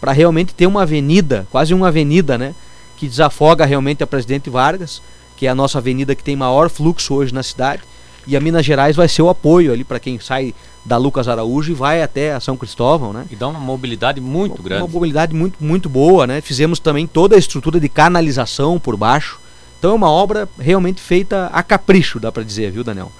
para 0.00 0.12
realmente 0.12 0.54
ter 0.54 0.66
uma 0.66 0.82
avenida, 0.82 1.46
quase 1.50 1.74
uma 1.74 1.88
avenida, 1.88 2.38
né? 2.38 2.54
Que 3.00 3.08
desafoga 3.08 3.64
realmente 3.64 4.04
a 4.04 4.06
Presidente 4.06 4.50
Vargas, 4.50 5.00
que 5.34 5.46
é 5.46 5.48
a 5.48 5.54
nossa 5.54 5.78
avenida 5.78 6.14
que 6.14 6.22
tem 6.22 6.36
maior 6.36 6.68
fluxo 6.68 7.14
hoje 7.14 7.32
na 7.32 7.42
cidade. 7.42 7.80
E 8.26 8.36
a 8.36 8.40
Minas 8.40 8.66
Gerais 8.66 8.94
vai 8.94 9.08
ser 9.08 9.22
o 9.22 9.30
apoio 9.30 9.72
ali 9.72 9.84
para 9.84 9.98
quem 9.98 10.20
sai 10.20 10.54
da 10.84 10.98
Lucas 10.98 11.26
Araújo 11.26 11.72
e 11.72 11.74
vai 11.74 12.02
até 12.02 12.38
São 12.40 12.58
Cristóvão, 12.58 13.10
né? 13.10 13.24
E 13.30 13.36
dá 13.36 13.48
uma 13.48 13.58
mobilidade 13.58 14.20
muito 14.20 14.56
uma, 14.56 14.62
grande. 14.62 14.82
Uma 14.82 14.88
mobilidade 14.88 15.34
muito, 15.34 15.64
muito 15.64 15.88
boa, 15.88 16.26
né? 16.26 16.42
Fizemos 16.42 16.78
também 16.78 17.06
toda 17.06 17.36
a 17.36 17.38
estrutura 17.38 17.80
de 17.80 17.88
canalização 17.88 18.78
por 18.78 18.98
baixo. 18.98 19.40
Então 19.78 19.92
é 19.92 19.94
uma 19.94 20.10
obra 20.10 20.46
realmente 20.58 21.00
feita 21.00 21.46
a 21.54 21.62
capricho, 21.62 22.20
dá 22.20 22.30
para 22.30 22.42
dizer, 22.42 22.70
viu, 22.70 22.84
Daniel? 22.84 23.10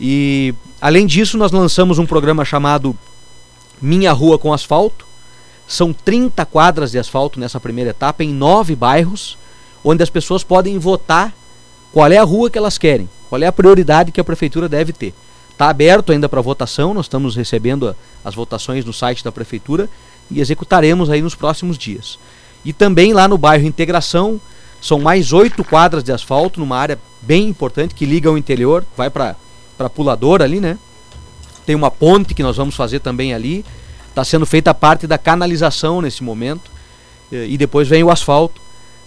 E 0.00 0.54
além 0.80 1.04
disso, 1.04 1.36
nós 1.36 1.50
lançamos 1.50 1.98
um 1.98 2.06
programa 2.06 2.44
chamado 2.44 2.96
Minha 3.82 4.12
Rua 4.12 4.38
com 4.38 4.52
Asfalto, 4.52 5.04
são 5.66 5.92
30 5.92 6.44
quadras 6.46 6.90
de 6.90 6.98
asfalto 6.98 7.40
nessa 7.40 7.58
primeira 7.58 7.90
etapa 7.90 8.22
em 8.22 8.32
nove 8.32 8.76
bairros, 8.76 9.36
onde 9.84 10.02
as 10.02 10.10
pessoas 10.10 10.44
podem 10.44 10.78
votar 10.78 11.32
qual 11.92 12.10
é 12.10 12.18
a 12.18 12.24
rua 12.24 12.50
que 12.50 12.58
elas 12.58 12.78
querem, 12.78 13.08
qual 13.28 13.42
é 13.42 13.46
a 13.46 13.52
prioridade 13.52 14.12
que 14.12 14.20
a 14.20 14.24
prefeitura 14.24 14.68
deve 14.68 14.92
ter. 14.92 15.14
Está 15.50 15.68
aberto 15.70 16.12
ainda 16.12 16.28
para 16.28 16.40
votação, 16.40 16.92
nós 16.92 17.06
estamos 17.06 17.34
recebendo 17.34 17.96
as 18.24 18.34
votações 18.34 18.84
no 18.84 18.92
site 18.92 19.24
da 19.24 19.32
prefeitura 19.32 19.88
e 20.30 20.40
executaremos 20.40 21.08
aí 21.08 21.22
nos 21.22 21.34
próximos 21.34 21.78
dias. 21.78 22.18
E 22.64 22.72
também 22.72 23.12
lá 23.12 23.26
no 23.26 23.38
bairro 23.38 23.66
Integração, 23.66 24.40
são 24.80 25.00
mais 25.00 25.32
oito 25.32 25.64
quadras 25.64 26.04
de 26.04 26.12
asfalto 26.12 26.60
numa 26.60 26.76
área 26.76 26.98
bem 27.22 27.48
importante 27.48 27.94
que 27.94 28.04
liga 28.04 28.28
ao 28.28 28.36
interior, 28.36 28.84
vai 28.96 29.08
para 29.08 29.34
Pulador 29.94 30.42
ali, 30.42 30.60
né? 30.60 30.78
Tem 31.64 31.74
uma 31.74 31.90
ponte 31.90 32.34
que 32.34 32.42
nós 32.42 32.56
vamos 32.56 32.76
fazer 32.76 33.00
também 33.00 33.34
ali. 33.34 33.64
Está 34.16 34.24
sendo 34.24 34.46
feita 34.46 34.70
a 34.70 34.74
parte 34.74 35.06
da 35.06 35.18
canalização 35.18 36.00
nesse 36.00 36.24
momento 36.24 36.70
eh, 37.30 37.48
e 37.50 37.58
depois 37.58 37.86
vem 37.86 38.02
o 38.02 38.10
asfalto 38.10 38.62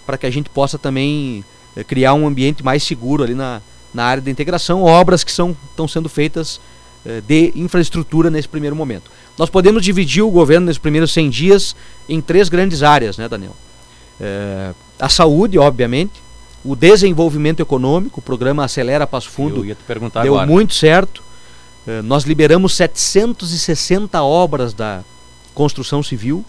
para 0.06 0.16
que 0.16 0.24
a 0.24 0.30
gente 0.30 0.48
possa 0.48 0.78
também 0.78 1.44
eh, 1.76 1.82
criar 1.82 2.14
um 2.14 2.28
ambiente 2.28 2.64
mais 2.64 2.84
seguro 2.84 3.24
ali 3.24 3.34
na, 3.34 3.60
na 3.92 4.04
área 4.04 4.22
de 4.22 4.30
integração, 4.30 4.84
obras 4.84 5.24
que 5.24 5.32
são, 5.32 5.56
estão 5.68 5.88
sendo 5.88 6.08
feitas 6.08 6.60
eh, 7.04 7.20
de 7.26 7.52
infraestrutura 7.56 8.30
nesse 8.30 8.46
primeiro 8.46 8.76
momento. 8.76 9.10
Nós 9.36 9.50
podemos 9.50 9.82
dividir 9.82 10.22
o 10.22 10.30
governo 10.30 10.66
nesses 10.66 10.78
primeiros 10.78 11.12
100 11.12 11.28
dias 11.28 11.76
em 12.08 12.20
três 12.20 12.48
grandes 12.48 12.84
áreas, 12.84 13.18
né, 13.18 13.28
Daniel? 13.28 13.56
É, 14.20 14.72
a 14.96 15.08
saúde, 15.08 15.58
obviamente, 15.58 16.22
o 16.64 16.76
desenvolvimento 16.76 17.58
econômico, 17.58 18.20
o 18.20 18.22
programa 18.22 18.64
Acelera 18.64 19.08
Passo 19.08 19.28
Fundo 19.28 19.64
deu 20.22 20.34
agora. 20.34 20.46
muito 20.46 20.72
certo. 20.72 21.20
Eh, 21.86 22.02
nós 22.02 22.24
liberamos 22.24 22.74
760 22.74 24.22
obras 24.22 24.72
da 24.72 25.02
construção 25.54 26.02
civil. 26.02 26.44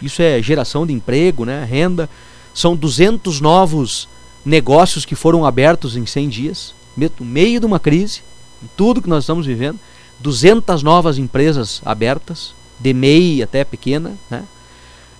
Isso 0.00 0.22
é 0.22 0.40
geração 0.42 0.86
de 0.86 0.92
emprego, 0.92 1.44
né? 1.44 1.64
renda. 1.64 2.08
São 2.54 2.76
200 2.76 3.40
novos 3.40 4.08
negócios 4.44 5.04
que 5.04 5.14
foram 5.14 5.44
abertos 5.44 5.96
em 5.96 6.06
100 6.06 6.28
dias, 6.28 6.74
no 6.96 7.26
meio 7.26 7.60
de 7.60 7.66
uma 7.66 7.78
crise, 7.78 8.22
em 8.62 8.68
tudo 8.76 9.02
que 9.02 9.08
nós 9.08 9.24
estamos 9.24 9.46
vivendo. 9.46 9.78
200 10.20 10.82
novas 10.82 11.18
empresas 11.18 11.80
abertas, 11.84 12.54
de 12.78 12.92
MEI 12.92 13.42
até 13.42 13.64
pequena. 13.64 14.16
Né? 14.30 14.44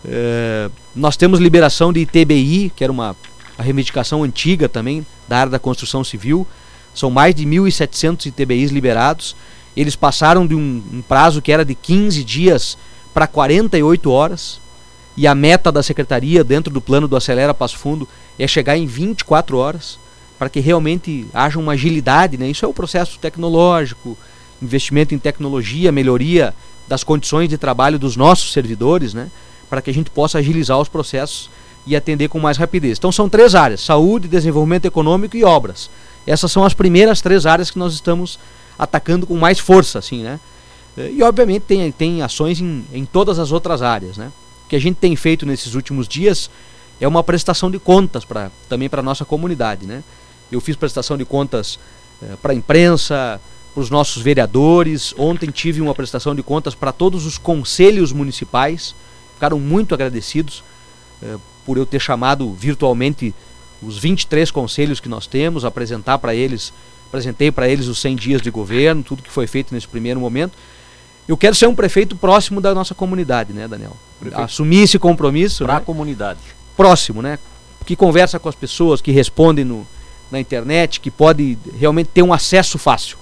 É, 0.05 0.71
nós 0.95 1.17
temos 1.17 1.39
liberação 1.41 1.93
de 1.93 2.01
ITBI, 2.01 2.73
que 2.75 2.83
era 2.83 2.93
uma, 2.93 3.17
reivindicação 3.63 4.23
antiga 4.23 4.69
também 4.69 5.05
da 5.27 5.39
área 5.39 5.51
da 5.51 5.59
construção 5.59 6.05
civil. 6.05 6.47
São 6.99 7.11
mais 7.11 7.33
de 7.33 7.47
1.700 7.47 8.27
ITBIs 8.27 8.73
liberados. 8.73 9.37
Eles 9.77 9.95
passaram 9.95 10.45
de 10.45 10.55
um, 10.57 10.83
um 10.93 11.01
prazo 11.01 11.41
que 11.41 11.53
era 11.53 11.65
de 11.65 11.73
15 11.73 12.25
dias 12.25 12.77
para 13.15 13.29
48 13.29 14.11
horas. 14.11 14.61
E 15.17 15.25
a 15.25 15.33
meta 15.33 15.71
da 15.71 15.81
secretaria, 15.81 16.43
dentro 16.43 16.73
do 16.73 16.81
plano 16.81 17.07
do 17.07 17.15
Acelera 17.15 17.55
Passo 17.55 17.79
Fundo, 17.79 18.09
é 18.37 18.49
chegar 18.49 18.77
em 18.77 18.85
24 18.85 19.57
horas, 19.57 19.97
para 20.41 20.49
que 20.49 20.59
realmente 20.59 21.29
haja 21.33 21.57
uma 21.57 21.75
agilidade. 21.75 22.37
Né? 22.37 22.49
Isso 22.49 22.65
é 22.65 22.69
o 22.69 22.75
processo 22.75 23.17
tecnológico, 23.21 24.19
investimento 24.61 25.15
em 25.15 25.19
tecnologia, 25.21 25.93
melhoria 25.93 26.53
das 26.89 27.05
condições 27.05 27.49
de 27.49 27.57
trabalho 27.57 27.97
dos 27.97 28.17
nossos 28.17 28.53
servidores, 28.53 29.15
né? 29.15 29.31
Para 29.71 29.81
que 29.81 29.91
a 29.91 29.95
gente 29.95 30.11
possa 30.11 30.39
agilizar 30.39 30.81
os 30.81 30.89
processos 30.89 31.49
e 31.87 31.95
atender 31.95 32.29
com 32.29 32.41
mais 32.41 32.57
rapidez. 32.57 32.99
Então 32.99 33.13
são 33.13 33.29
três 33.29 33.55
áreas: 33.55 33.83
saúde, 33.83 34.27
desenvolvimento 34.27 34.87
econômico 34.87 35.37
e 35.37 35.45
obras. 35.45 35.91
Essas 36.29 36.53
são 36.53 36.64
as 36.64 36.75
primeiras 36.75 37.21
três 37.21 37.47
áreas 37.47 37.71
que 37.71 37.79
nós 37.79 37.95
estamos 37.95 38.38
atacando 38.79 39.27
com 39.27 39.37
mais 39.37 39.59
força, 39.59 39.99
assim, 39.99 40.23
né? 40.23 40.38
E 40.97 41.23
obviamente 41.23 41.62
tem, 41.62 41.91
tem 41.93 42.23
ações 42.23 42.61
em, 42.61 42.85
em 42.93 43.05
todas 43.05 43.38
as 43.38 43.51
outras 43.51 43.83
áreas, 43.83 44.17
né? 44.17 44.31
O 44.67 44.69
que 44.69 44.77
a 44.77 44.81
gente 44.81 44.97
tem 44.97 45.17
feito 45.17 45.47
nesses 45.47 45.75
últimos 45.75 46.07
dias 46.07 46.51
é 47.01 47.09
uma 47.09 47.25
prestação 47.25 47.71
de 47.71 47.79
contas 47.79 48.25
para 48.25 48.51
também 48.69 48.88
para 48.88 49.01
a 49.01 49.03
nossa 49.03 49.25
comunidade, 49.25 49.87
né? 49.87 50.03
Eu 50.51 50.61
fiz 50.61 50.77
prestação 50.77 51.17
de 51.17 51.25
contas 51.25 51.79
eh, 52.23 52.37
para 52.43 52.53
a 52.53 52.55
imprensa, 52.55 53.41
para 53.73 53.81
os 53.81 53.88
nossos 53.88 54.23
vereadores. 54.23 55.14
Ontem 55.17 55.51
tive 55.51 55.81
uma 55.81 55.95
prestação 55.95 56.35
de 56.35 56.43
contas 56.43 56.75
para 56.75 56.93
todos 56.93 57.25
os 57.27 57.38
conselhos 57.38 58.12
municipais. 58.12 58.95
Ficaram 59.35 59.59
muito 59.59 59.95
agradecidos 59.95 60.64
eh, 61.23 61.37
por 61.64 61.79
eu 61.79 61.87
ter 61.87 62.01
chamado 62.01 62.53
virtualmente 62.53 63.35
os 63.83 63.99
23 63.99 64.51
conselhos 64.51 65.01
que 65.01 65.09
nós 65.09 65.27
temos, 65.27 65.64
apresentar 65.64 66.19
para 66.19 66.35
eles, 66.35 66.73
apresentei 67.09 67.51
para 67.51 67.69
eles 67.69 67.87
os 67.87 68.01
100 68.01 68.17
dias 68.17 68.43
de 68.43 68.51
governo, 68.51 69.03
tudo 69.03 69.23
que 69.23 69.31
foi 69.31 69.47
feito 69.47 69.75
nesse 69.75 69.88
primeiro 69.88 70.21
momento. 70.21 70.53
Eu 71.27 71.37
quero 71.37 71.55
ser 71.55 71.67
um 71.67 71.75
prefeito 71.75 72.17
próximo 72.17 72.61
da 72.61 72.75
nossa 72.75 72.95
comunidade, 72.95 73.53
né, 73.53 73.69
Daniel? 73.69 73.97
Prefeito. 74.19 74.43
Assumir 74.43 74.83
esse 74.83 74.99
compromisso. 74.99 75.64
Para 75.64 75.75
né? 75.75 75.81
a 75.81 75.83
comunidade. 75.83 76.41
Próximo, 76.77 77.21
né? 77.21 77.38
Que 77.85 77.95
conversa 77.95 78.38
com 78.38 78.49
as 78.49 78.55
pessoas, 78.55 79.01
que 79.01 79.12
respondem 79.12 79.64
no, 79.64 79.87
na 80.31 80.41
internet, 80.41 81.01
que 81.01 81.11
pode 81.11 81.59
realmente 81.79 82.09
ter 82.09 82.23
um 82.23 82.33
acesso 82.33 82.79
fácil. 82.79 83.19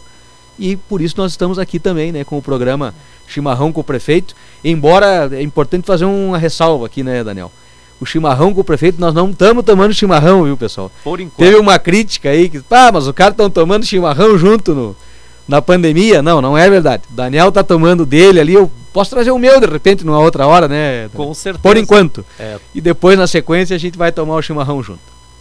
E 0.59 0.77
por 0.77 1.01
isso 1.01 1.15
nós 1.19 1.33
estamos 1.33 1.59
aqui 1.59 1.79
também, 1.79 2.13
né, 2.13 2.25
com 2.25 2.39
o 2.39 2.43
programa 2.43 2.95
Chimarrão 3.27 3.73
com 3.73 3.81
o 3.81 3.85
Prefeito. 3.85 4.35
Embora 4.65 5.29
é 5.33 5.43
importante 5.43 5.85
fazer 5.85 6.05
uma 6.05 6.39
ressalva 6.39 6.87
aqui, 6.87 7.03
né, 7.03 7.23
Daniel? 7.23 7.53
O 8.01 8.05
chimarrão 8.05 8.53
com 8.53 8.61
o 8.61 8.65
prefeito, 8.65 9.01
nós 9.01 9.15
não 9.15 9.31
estamos 9.31 9.65
tomando 9.65 9.95
chimarrão, 9.95 10.45
viu, 10.45 10.57
pessoal? 10.57 10.91
Por 11.03 11.21
enquanto. 11.21 11.39
Teve 11.39 11.57
uma 11.57 11.79
crítica 11.79 12.29
aí 12.29 12.49
que, 12.49 12.63
ah, 12.71 12.91
mas 12.93 13.07
os 13.07 13.13
caras 13.13 13.33
estão 13.33 13.49
tomando 13.49 13.87
chimarrão 13.87 14.37
junto 14.37 14.75
no, 14.75 14.97
na 15.49 15.63
pandemia. 15.63 16.23
Não, 16.23 16.43
não 16.43 16.59
é 16.59 16.69
verdade. 16.69 17.05
O 17.11 17.15
Daniel 17.15 17.51
tá 17.51 17.63
tomando 17.63 18.05
dele 18.05 18.41
ali, 18.41 18.55
eu 18.55 18.71
posso 18.93 19.11
trazer 19.11 19.31
o 19.31 19.39
meu 19.39 19.61
de 19.61 19.67
repente 19.67 20.05
numa 20.05 20.19
outra 20.19 20.47
hora, 20.47 20.69
né? 20.69 21.09
Com 21.15 21.33
certeza. 21.33 21.63
Por 21.63 21.77
enquanto. 21.77 22.25
É. 22.39 22.59
E 22.75 22.81
depois, 22.81 23.19
na 23.19 23.27
sequência, 23.27 23.75
a 23.75 23.79
gente 23.79 23.97
vai 23.97 24.13
tomar 24.13 24.37
o 24.37 24.43
chimarrão 24.43 24.83
junto. 24.83 25.01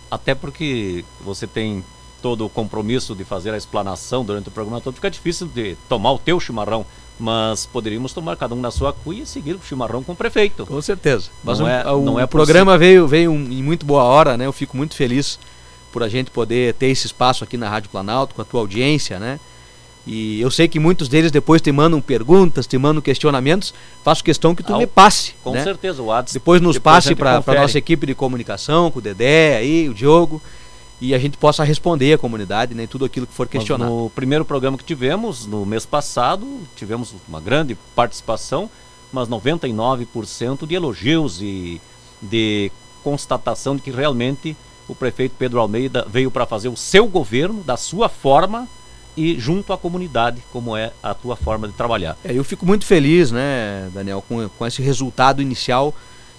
Até 0.09 0.33
porque 0.33 1.03
você 1.23 1.45
tem 1.45 1.83
todo 2.21 2.45
o 2.45 2.49
compromisso 2.49 3.13
de 3.13 3.23
fazer 3.23 3.53
a 3.53 3.57
explanação 3.57 4.25
durante 4.25 4.47
o 4.47 4.51
programa 4.51 4.81
todo, 4.81 4.95
fica 4.95 5.11
difícil 5.11 5.45
de 5.47 5.75
tomar 5.87 6.11
o 6.11 6.17
teu 6.17 6.39
chimarrão. 6.39 6.85
Mas 7.17 7.65
poderíamos 7.65 8.11
tomar 8.11 8.35
cada 8.35 8.53
um 8.53 8.59
na 8.59 8.71
sua 8.71 8.91
cuia 8.91 9.23
e 9.23 9.25
seguir 9.25 9.53
o 9.53 9.61
chimarrão 9.61 10.03
com 10.03 10.11
o 10.11 10.15
prefeito. 10.15 10.65
Com 10.65 10.81
certeza. 10.81 11.29
Mas 11.43 11.59
não 11.59 11.65
o, 11.65 11.69
é, 11.69 11.91
o, 11.93 12.01
não 12.01 12.19
é 12.19 12.25
o 12.25 12.27
programa 12.27 12.77
veio, 12.77 13.07
veio 13.07 13.31
em 13.33 13.63
muito 13.63 13.85
boa 13.85 14.03
hora, 14.03 14.35
né? 14.35 14.45
Eu 14.45 14.51
fico 14.51 14.75
muito 14.75 14.95
feliz 14.95 15.39
por 15.93 16.03
a 16.03 16.09
gente 16.09 16.29
poder 16.29 16.73
ter 16.73 16.87
esse 16.87 17.07
espaço 17.07 17.43
aqui 17.43 17.55
na 17.55 17.69
Rádio 17.69 17.89
Planalto, 17.89 18.35
com 18.35 18.41
a 18.41 18.45
tua 18.45 18.59
audiência, 18.59 19.17
né? 19.17 19.39
E 20.05 20.39
eu 20.39 20.51
sei 20.51 20.67
que 20.67 20.77
muitos 20.77 21.07
deles 21.07 21.31
depois 21.31 21.61
te 21.61 21.71
mandam 21.71 21.99
perguntas, 21.99 22.67
te 22.67 22.77
mandam 22.77 23.01
questionamentos. 23.01 23.73
Faço 24.03 24.23
questão 24.23 24.53
que 24.53 24.61
tu 24.61 24.75
Ah, 24.75 24.77
me 24.77 24.85
passe. 24.85 25.33
Com 25.43 25.51
né? 25.51 25.63
certeza, 25.63 26.01
o 26.01 26.11
Adson. 26.11 26.33
Depois 26.33 26.61
nos 26.61 26.75
Depois 26.75 26.95
passe 26.95 27.15
para 27.15 27.41
a 27.45 27.53
nossa 27.55 27.77
equipe 27.77 28.05
de 28.05 28.13
comunicação, 28.13 28.91
com 28.91 28.99
o 28.99 29.01
Dedé 29.01 29.57
aí, 29.57 29.89
o 29.89 29.93
Diogo, 29.93 30.41
e 30.99 31.13
a 31.13 31.19
gente 31.19 31.37
possa 31.37 31.63
responder 31.63 32.13
a 32.13 32.17
comunidade, 32.17 32.73
né? 32.73 32.87
Tudo 32.87 33.05
aquilo 33.05 33.27
que 33.27 33.33
for 33.33 33.45
Mas 33.47 33.51
questionado. 33.51 33.91
No 33.91 34.09
primeiro 34.09 34.45
programa 34.45 34.77
que 34.77 34.83
tivemos, 34.83 35.45
no 35.45 35.65
mês 35.65 35.85
passado, 35.85 36.61
tivemos 36.75 37.13
uma 37.27 37.41
grande 37.41 37.75
participação, 37.95 38.69
mas 39.11 39.27
99% 39.27 40.65
de 40.65 40.75
elogios 40.75 41.41
e 41.41 41.81
de 42.21 42.71
constatação 43.03 43.75
de 43.75 43.81
que 43.81 43.91
realmente 43.91 44.55
o 44.87 44.95
prefeito 44.95 45.35
Pedro 45.37 45.59
Almeida 45.59 46.05
veio 46.09 46.31
para 46.31 46.45
fazer 46.45 46.69
o 46.69 46.77
seu 46.77 47.07
governo, 47.07 47.61
da 47.63 47.75
sua 47.75 48.07
forma 48.07 48.67
e 49.17 49.39
junto 49.39 49.71
à 49.73 49.77
comunidade, 49.77 50.41
como 50.51 50.75
é 50.75 50.91
a 51.01 51.13
tua 51.13 51.35
forma 51.35 51.67
de 51.67 51.73
trabalhar. 51.73 52.17
É, 52.23 52.33
eu 52.33 52.43
fico 52.43 52.65
muito 52.65 52.85
feliz, 52.85 53.31
né, 53.31 53.89
Daniel, 53.93 54.23
com, 54.27 54.47
com 54.49 54.65
esse 54.65 54.81
resultado 54.81 55.41
inicial 55.41 55.93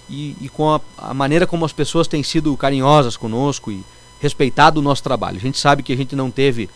e, 0.08 0.36
e 0.40 0.48
com 0.48 0.70
a, 0.70 0.80
a 0.98 1.14
maneira 1.14 1.46
como 1.46 1.64
as 1.64 1.72
pessoas 1.72 2.06
têm 2.06 2.22
sido 2.22 2.56
carinhosas 2.56 3.16
conosco 3.16 3.70
e 3.70 3.82
respeitado 4.26 4.80
o 4.80 4.82
nosso 4.82 5.02
trabalho. 5.02 5.36
A 5.36 5.40
gente 5.40 5.58
sabe 5.58 5.82
que 5.82 5.92
a 5.92 5.96
gente 5.96 6.16
não 6.16 6.30
teve 6.30 6.68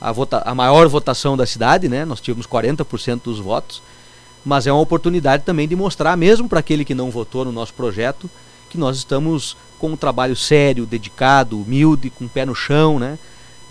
a, 0.00 0.12
vota, 0.12 0.42
a 0.44 0.54
maior 0.54 0.86
votação 0.88 1.36
da 1.36 1.46
cidade, 1.46 1.88
né? 1.88 2.04
Nós 2.04 2.20
tivemos 2.20 2.46
40% 2.46 3.22
dos 3.24 3.38
votos, 3.38 3.82
mas 4.44 4.66
é 4.66 4.72
uma 4.72 4.82
oportunidade 4.82 5.42
também 5.44 5.66
de 5.66 5.74
mostrar, 5.74 6.16
mesmo 6.16 6.48
para 6.48 6.60
aquele 6.60 6.84
que 6.84 6.94
não 6.94 7.10
votou 7.10 7.44
no 7.44 7.52
nosso 7.52 7.72
projeto, 7.72 8.28
que 8.68 8.76
nós 8.76 8.98
estamos 8.98 9.56
com 9.78 9.92
um 9.92 9.96
trabalho 9.96 10.36
sério, 10.36 10.84
dedicado, 10.86 11.60
humilde, 11.60 12.10
com 12.10 12.26
o 12.26 12.28
pé 12.28 12.44
no 12.44 12.54
chão, 12.54 12.98
né? 12.98 13.18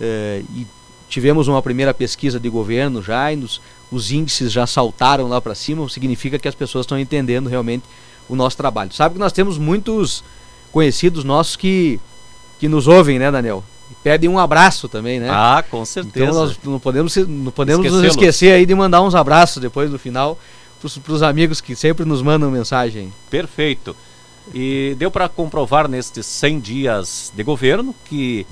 É, 0.00 0.42
e 0.54 0.66
tivemos 1.08 1.46
uma 1.46 1.62
primeira 1.62 1.94
pesquisa 1.94 2.40
de 2.40 2.48
governo 2.48 3.02
já 3.02 3.32
e 3.32 3.36
nos, 3.36 3.60
os 3.90 4.10
índices 4.10 4.50
já 4.50 4.66
saltaram 4.66 5.28
lá 5.28 5.40
para 5.40 5.54
cima, 5.54 5.86
significa 5.88 6.38
que 6.38 6.48
as 6.48 6.54
pessoas 6.54 6.84
estão 6.84 6.98
entendendo 6.98 7.48
realmente 7.48 7.84
o 8.28 8.34
nosso 8.34 8.56
trabalho. 8.56 8.92
Sabe 8.92 9.14
que 9.14 9.20
nós 9.20 9.32
temos 9.32 9.58
muitos 9.58 10.24
conhecidos 10.72 11.22
nossos 11.22 11.54
que, 11.54 12.00
que 12.62 12.68
nos 12.68 12.86
ouvem, 12.86 13.18
né, 13.18 13.28
Daniel? 13.28 13.64
E 13.90 13.94
pedem 14.04 14.30
um 14.30 14.38
abraço 14.38 14.88
também, 14.88 15.18
né? 15.18 15.28
Ah, 15.28 15.64
com 15.68 15.84
certeza. 15.84 16.26
Então 16.26 16.32
nós 16.32 16.56
não 16.62 16.78
podemos, 16.78 17.16
não 17.16 17.50
podemos 17.50 17.90
nos 17.90 18.04
esquecer 18.04 18.52
aí 18.52 18.64
de 18.64 18.72
mandar 18.72 19.02
uns 19.02 19.16
abraços 19.16 19.60
depois 19.60 19.90
do 19.90 19.98
final 19.98 20.38
para 20.80 21.12
os 21.12 21.24
amigos 21.24 21.60
que 21.60 21.74
sempre 21.74 22.04
nos 22.04 22.22
mandam 22.22 22.52
mensagem. 22.52 23.12
Perfeito. 23.28 23.96
E 24.54 24.94
deu 24.96 25.10
para 25.10 25.28
comprovar 25.28 25.88
nestes 25.88 26.24
100 26.24 26.60
dias 26.60 27.32
de 27.34 27.42
governo 27.42 27.92
que 28.04 28.46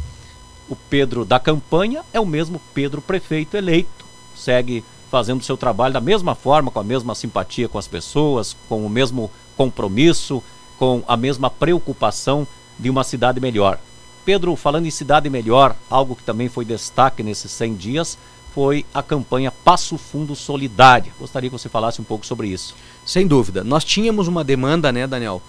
o 0.68 0.74
Pedro 0.74 1.24
da 1.24 1.38
campanha 1.38 2.02
é 2.12 2.18
o 2.18 2.26
mesmo 2.26 2.60
Pedro 2.74 3.00
prefeito 3.00 3.56
eleito. 3.56 4.04
Segue 4.34 4.82
fazendo 5.08 5.40
o 5.40 5.44
seu 5.44 5.56
trabalho 5.56 5.94
da 5.94 6.00
mesma 6.00 6.34
forma, 6.34 6.72
com 6.72 6.80
a 6.80 6.84
mesma 6.84 7.14
simpatia 7.14 7.68
com 7.68 7.78
as 7.78 7.86
pessoas, 7.86 8.56
com 8.68 8.84
o 8.84 8.90
mesmo 8.90 9.30
compromisso, 9.56 10.42
com 10.80 11.00
a 11.06 11.16
mesma 11.16 11.48
preocupação 11.48 12.44
de 12.76 12.90
uma 12.90 13.04
cidade 13.04 13.38
melhor. 13.38 13.78
Pedro, 14.24 14.54
falando 14.56 14.86
em 14.86 14.90
cidade 14.90 15.28
melhor, 15.30 15.74
algo 15.88 16.14
que 16.16 16.22
também 16.22 16.48
foi 16.48 16.64
destaque 16.64 17.22
nesses 17.22 17.50
100 17.52 17.74
dias 17.74 18.18
foi 18.54 18.84
a 18.92 19.00
campanha 19.00 19.52
Passo 19.52 19.96
Fundo 19.96 20.34
Solidária. 20.34 21.12
Gostaria 21.20 21.48
que 21.48 21.56
você 21.56 21.68
falasse 21.68 22.00
um 22.00 22.04
pouco 22.04 22.26
sobre 22.26 22.48
isso. 22.48 22.74
Sem 23.06 23.24
dúvida. 23.26 23.62
Nós 23.62 23.84
tínhamos 23.84 24.26
uma 24.26 24.42
demanda, 24.42 24.90
né, 24.90 25.06
Daniel? 25.06 25.40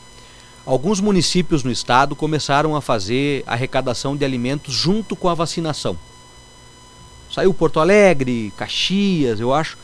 Alguns 0.64 1.00
municípios 1.00 1.64
no 1.64 1.72
estado 1.72 2.16
começaram 2.16 2.76
a 2.76 2.82
fazer 2.82 3.44
arrecadação 3.48 4.16
de 4.16 4.24
alimentos 4.24 4.76
junto 4.76 5.16
com 5.16 5.28
a 5.28 5.34
vacinação. 5.34 5.98
Saiu 7.32 7.54
Porto 7.56 7.80
Alegre, 7.80 8.54
Caxias, 8.56 9.40
eu 9.40 9.52
acho. 9.52 9.78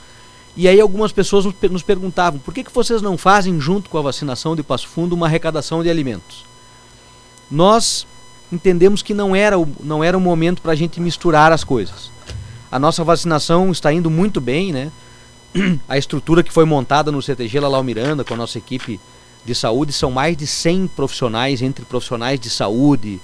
E 0.56 0.68
aí 0.68 0.80
algumas 0.80 1.12
pessoas 1.12 1.46
nos 1.46 1.56
per- 1.56 1.72
nos 1.72 1.82
perguntavam: 1.82 2.40
por 2.40 2.54
que, 2.54 2.64
que 2.64 2.72
vocês 2.74 3.02
não 3.02 3.18
fazem, 3.18 3.60
junto 3.60 3.90
com 3.90 3.98
a 3.98 4.02
vacinação 4.04 4.56
de 4.56 4.62
Passo 4.62 4.88
Fundo, 4.88 5.14
uma 5.16 5.26
arrecadação 5.26 5.82
de 5.82 5.90
alimentos? 5.90 6.46
Nós 7.50 8.06
entendemos 8.52 9.02
que 9.02 9.14
não 9.14 9.36
era 9.36 9.60
o, 9.60 9.68
não 9.84 10.04
era 10.04 10.18
o 10.18 10.22
momento 10.22 10.62
para 10.62 10.72
a 10.72 10.76
gente 10.76 11.00
misturar 11.00 11.52
as 11.52 11.64
coisas. 11.64 12.12
A 12.72 12.80
nossa 12.80 13.04
vacinação 13.04 13.72
está 13.72 13.92
indo 13.92 14.10
muito 14.10 14.42
bem, 14.42 14.72
né? 14.72 14.92
a 15.88 15.98
estrutura 15.98 16.44
que 16.44 16.52
foi 16.52 16.66
montada 16.66 17.12
no 17.12 17.22
CTG 17.22 17.60
Lalau 17.60 17.84
Miranda 17.84 18.24
com 18.24 18.34
a 18.34 18.38
nossa 18.38 18.58
equipe 18.58 19.00
de 19.46 19.56
saúde 19.56 19.94
são 19.94 20.12
mais 20.12 20.36
de 20.36 20.46
100 20.46 20.88
profissionais, 20.88 21.62
entre 21.62 21.86
profissionais 21.86 22.40
de 22.40 22.50
saúde, 22.50 23.20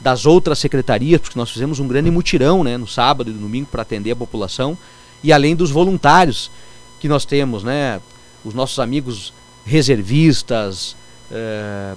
das 0.00 0.26
outras 0.26 0.58
secretarias, 0.58 1.20
porque 1.20 1.38
nós 1.38 1.50
fizemos 1.50 1.80
um 1.80 1.88
grande 1.88 2.10
mutirão 2.10 2.62
né, 2.62 2.76
no 2.76 2.86
sábado 2.86 3.30
e 3.30 3.32
no 3.32 3.40
domingo 3.40 3.68
para 3.70 3.82
atender 3.82 4.10
a 4.10 4.16
população, 4.16 4.76
e 5.22 5.32
além 5.32 5.56
dos 5.56 5.70
voluntários 5.70 6.50
que 7.00 7.08
nós 7.08 7.24
temos, 7.24 7.62
né, 7.62 8.00
os 8.44 8.54
nossos 8.54 8.78
amigos 8.78 9.32
reservistas, 9.64 10.96
eh, 11.30 11.94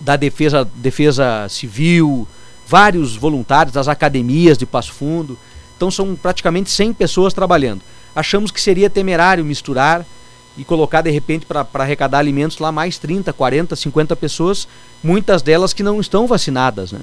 da 0.00 0.16
defesa, 0.16 0.68
defesa 0.76 1.46
civil, 1.48 2.26
vários 2.66 3.16
voluntários 3.16 3.72
das 3.72 3.88
academias 3.88 4.58
de 4.58 4.66
Passo 4.66 4.92
Fundo. 4.92 5.38
Então 5.76 5.90
são 5.90 6.14
praticamente 6.14 6.70
100 6.70 6.94
pessoas 6.94 7.34
trabalhando. 7.34 7.82
Achamos 8.14 8.50
que 8.50 8.60
seria 8.60 8.88
temerário 8.88 9.44
misturar 9.44 10.06
e 10.56 10.64
colocar 10.64 11.02
de 11.02 11.10
repente 11.10 11.46
para 11.46 11.66
arrecadar 11.74 12.18
alimentos 12.18 12.58
lá 12.58 12.70
mais 12.70 12.96
30, 12.98 13.32
40, 13.32 13.74
50 13.74 14.14
pessoas, 14.16 14.68
muitas 15.02 15.42
delas 15.42 15.72
que 15.72 15.82
não 15.82 16.00
estão 16.00 16.26
vacinadas, 16.26 16.92
né? 16.92 17.00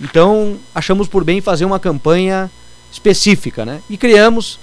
Então 0.00 0.56
achamos 0.74 1.08
por 1.08 1.24
bem 1.24 1.40
fazer 1.40 1.64
uma 1.64 1.78
campanha 1.78 2.50
específica, 2.92 3.64
né? 3.64 3.80
E 3.88 3.96
criamos 3.96 4.58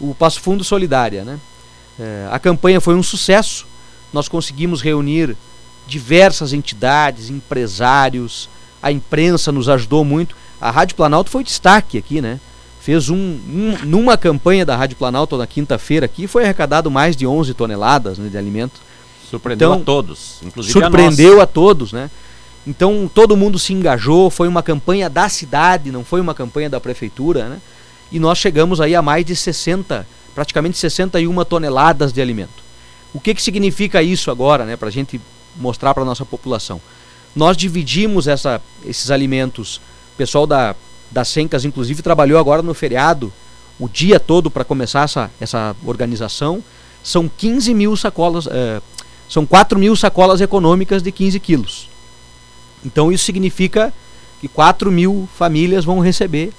o 0.00 0.14
Passo 0.14 0.40
Fundo 0.40 0.62
Solidária, 0.62 1.24
né? 1.24 1.40
É, 1.98 2.28
a 2.30 2.38
campanha 2.38 2.80
foi 2.80 2.94
um 2.94 3.02
sucesso. 3.02 3.66
Nós 4.12 4.28
conseguimos 4.28 4.80
reunir 4.80 5.36
diversas 5.86 6.52
entidades, 6.52 7.30
empresários, 7.30 8.48
a 8.82 8.90
imprensa 8.90 9.52
nos 9.52 9.68
ajudou 9.68 10.04
muito. 10.04 10.36
A 10.60 10.70
Rádio 10.70 10.96
Planalto 10.96 11.30
foi 11.30 11.44
destaque 11.44 11.98
aqui, 11.98 12.20
né? 12.20 12.40
fez 12.84 13.08
um, 13.08 13.16
um, 13.16 13.78
numa 13.86 14.14
campanha 14.14 14.62
da 14.66 14.76
Rádio 14.76 14.98
Planalto 14.98 15.38
na 15.38 15.46
quinta-feira 15.46 16.04
aqui, 16.04 16.26
foi 16.26 16.44
arrecadado 16.44 16.90
mais 16.90 17.16
de 17.16 17.26
11 17.26 17.54
toneladas 17.54 18.18
né, 18.18 18.28
de 18.28 18.36
alimento. 18.36 18.78
Surpreendeu 19.30 19.70
então, 19.70 19.80
a 19.80 19.84
todos, 19.84 20.40
inclusive 20.44 20.72
surpreendeu 20.78 21.40
a, 21.40 21.44
a 21.44 21.46
todos, 21.46 21.94
né? 21.94 22.10
Então 22.66 23.10
todo 23.12 23.38
mundo 23.38 23.58
se 23.58 23.72
engajou, 23.72 24.28
foi 24.28 24.46
uma 24.46 24.62
campanha 24.62 25.08
da 25.08 25.30
cidade, 25.30 25.90
não 25.90 26.04
foi 26.04 26.20
uma 26.20 26.34
campanha 26.34 26.68
da 26.68 26.78
prefeitura, 26.78 27.48
né? 27.48 27.58
E 28.12 28.20
nós 28.20 28.36
chegamos 28.36 28.82
aí 28.82 28.94
a 28.94 29.00
mais 29.00 29.24
de 29.24 29.34
60, 29.34 30.06
praticamente 30.34 30.76
61 30.76 31.42
toneladas 31.46 32.12
de 32.12 32.20
alimento. 32.20 32.62
O 33.14 33.18
que, 33.18 33.34
que 33.34 33.42
significa 33.42 34.02
isso 34.02 34.30
agora, 34.30 34.66
né? 34.66 34.76
Para 34.76 34.88
a 34.88 34.92
gente 34.92 35.18
mostrar 35.56 35.94
para 35.94 36.02
a 36.02 36.06
nossa 36.06 36.24
população. 36.24 36.80
Nós 37.34 37.56
dividimos 37.56 38.28
essa, 38.28 38.60
esses 38.84 39.10
alimentos, 39.10 39.76
o 40.14 40.16
pessoal 40.16 40.46
da, 40.46 40.74
das 41.10 41.28
Sencas, 41.28 41.64
inclusive, 41.64 42.02
trabalhou 42.02 42.38
agora 42.38 42.62
no 42.62 42.74
feriado, 42.74 43.32
o 43.78 43.88
dia 43.88 44.20
todo 44.20 44.50
para 44.50 44.64
começar 44.64 45.02
essa, 45.02 45.30
essa 45.40 45.76
organização. 45.84 46.62
São 47.02 47.28
15 47.28 47.74
mil 47.74 47.96
sacolas, 47.96 48.46
é, 48.46 48.80
são 49.28 49.44
4 49.44 49.78
mil 49.78 49.96
sacolas 49.96 50.40
econômicas 50.40 51.02
de 51.02 51.10
15 51.10 51.40
quilos. 51.40 51.88
Então 52.84 53.10
isso 53.10 53.24
significa 53.24 53.92
que 54.40 54.48
4 54.48 54.90
mil 54.92 55.28
famílias 55.36 55.84
vão 55.84 56.00
receber 56.00 56.52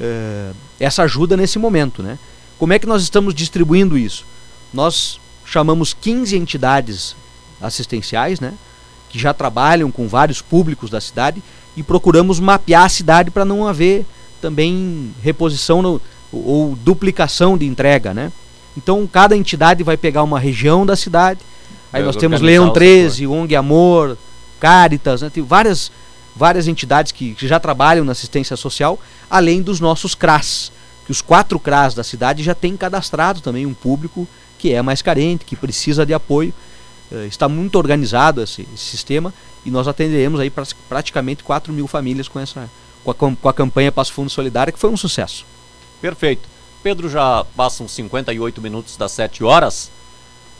é, 0.00 0.50
essa 0.78 1.02
ajuda 1.02 1.36
nesse 1.36 1.58
momento. 1.58 2.02
Né? 2.02 2.18
Como 2.58 2.72
é 2.72 2.78
que 2.78 2.86
nós 2.86 3.02
estamos 3.02 3.34
distribuindo 3.34 3.96
isso? 3.96 4.26
Nós 4.72 5.18
chamamos 5.44 5.94
15 5.94 6.36
entidades 6.36 7.16
assistenciais, 7.60 8.40
né? 8.40 8.54
que 9.08 9.18
já 9.18 9.32
trabalham 9.32 9.90
com 9.90 10.06
vários 10.06 10.42
públicos 10.42 10.90
da 10.90 11.00
cidade 11.00 11.42
e 11.76 11.82
procuramos 11.82 12.38
mapear 12.38 12.84
a 12.84 12.88
cidade 12.88 13.30
para 13.30 13.44
não 13.44 13.66
haver 13.66 14.04
também 14.40 15.12
reposição 15.22 15.82
no, 15.82 16.00
ou 16.32 16.76
duplicação 16.76 17.56
de 17.56 17.66
entrega, 17.66 18.12
né? 18.12 18.30
Então 18.76 19.06
cada 19.06 19.36
entidade 19.36 19.82
vai 19.82 19.96
pegar 19.96 20.22
uma 20.22 20.38
região 20.38 20.84
da 20.84 20.94
cidade. 20.94 21.40
Aí 21.92 22.02
nós 22.02 22.16
temos 22.16 22.40
Leão 22.40 22.70
13, 22.70 23.26
ONG 23.26 23.56
Amor, 23.56 24.16
Caritas, 24.60 25.22
né? 25.22 25.30
tem 25.30 25.42
várias, 25.42 25.90
várias 26.36 26.68
entidades 26.68 27.12
que, 27.12 27.34
que 27.34 27.48
já 27.48 27.58
trabalham 27.58 28.04
na 28.04 28.12
assistência 28.12 28.56
social, 28.56 28.98
além 29.30 29.62
dos 29.62 29.80
nossos 29.80 30.14
CRAS, 30.14 30.70
que 31.06 31.12
os 31.12 31.22
quatro 31.22 31.58
CRAS 31.58 31.94
da 31.94 32.04
cidade 32.04 32.42
já 32.42 32.54
têm 32.54 32.76
cadastrado 32.76 33.40
também 33.40 33.64
um 33.64 33.72
público 33.72 34.28
que 34.58 34.72
é 34.74 34.82
mais 34.82 35.00
carente, 35.00 35.44
que 35.44 35.56
precisa 35.56 36.04
de 36.04 36.12
apoio. 36.12 36.52
Uh, 37.10 37.24
está 37.26 37.48
muito 37.48 37.76
organizado 37.76 38.42
esse, 38.42 38.68
esse, 38.74 38.84
sistema 38.84 39.32
e 39.64 39.70
nós 39.70 39.88
atenderemos 39.88 40.38
aí 40.40 40.50
pra, 40.50 40.64
praticamente 40.88 41.42
4 41.42 41.72
mil 41.72 41.86
famílias 41.86 42.28
com, 42.28 42.38
essa, 42.38 42.68
com, 43.02 43.10
a, 43.10 43.14
com 43.14 43.48
a 43.48 43.52
campanha 43.54 43.90
Passo 43.90 44.12
Fundo 44.12 44.28
Solidária, 44.28 44.72
que 44.72 44.78
foi 44.78 44.90
um 44.90 44.96
sucesso. 44.96 45.46
Perfeito. 46.00 46.48
Pedro, 46.82 47.08
já 47.08 47.44
passam 47.56 47.88
58 47.88 48.60
minutos 48.60 48.96
das 48.96 49.12
7 49.12 49.42
horas. 49.42 49.90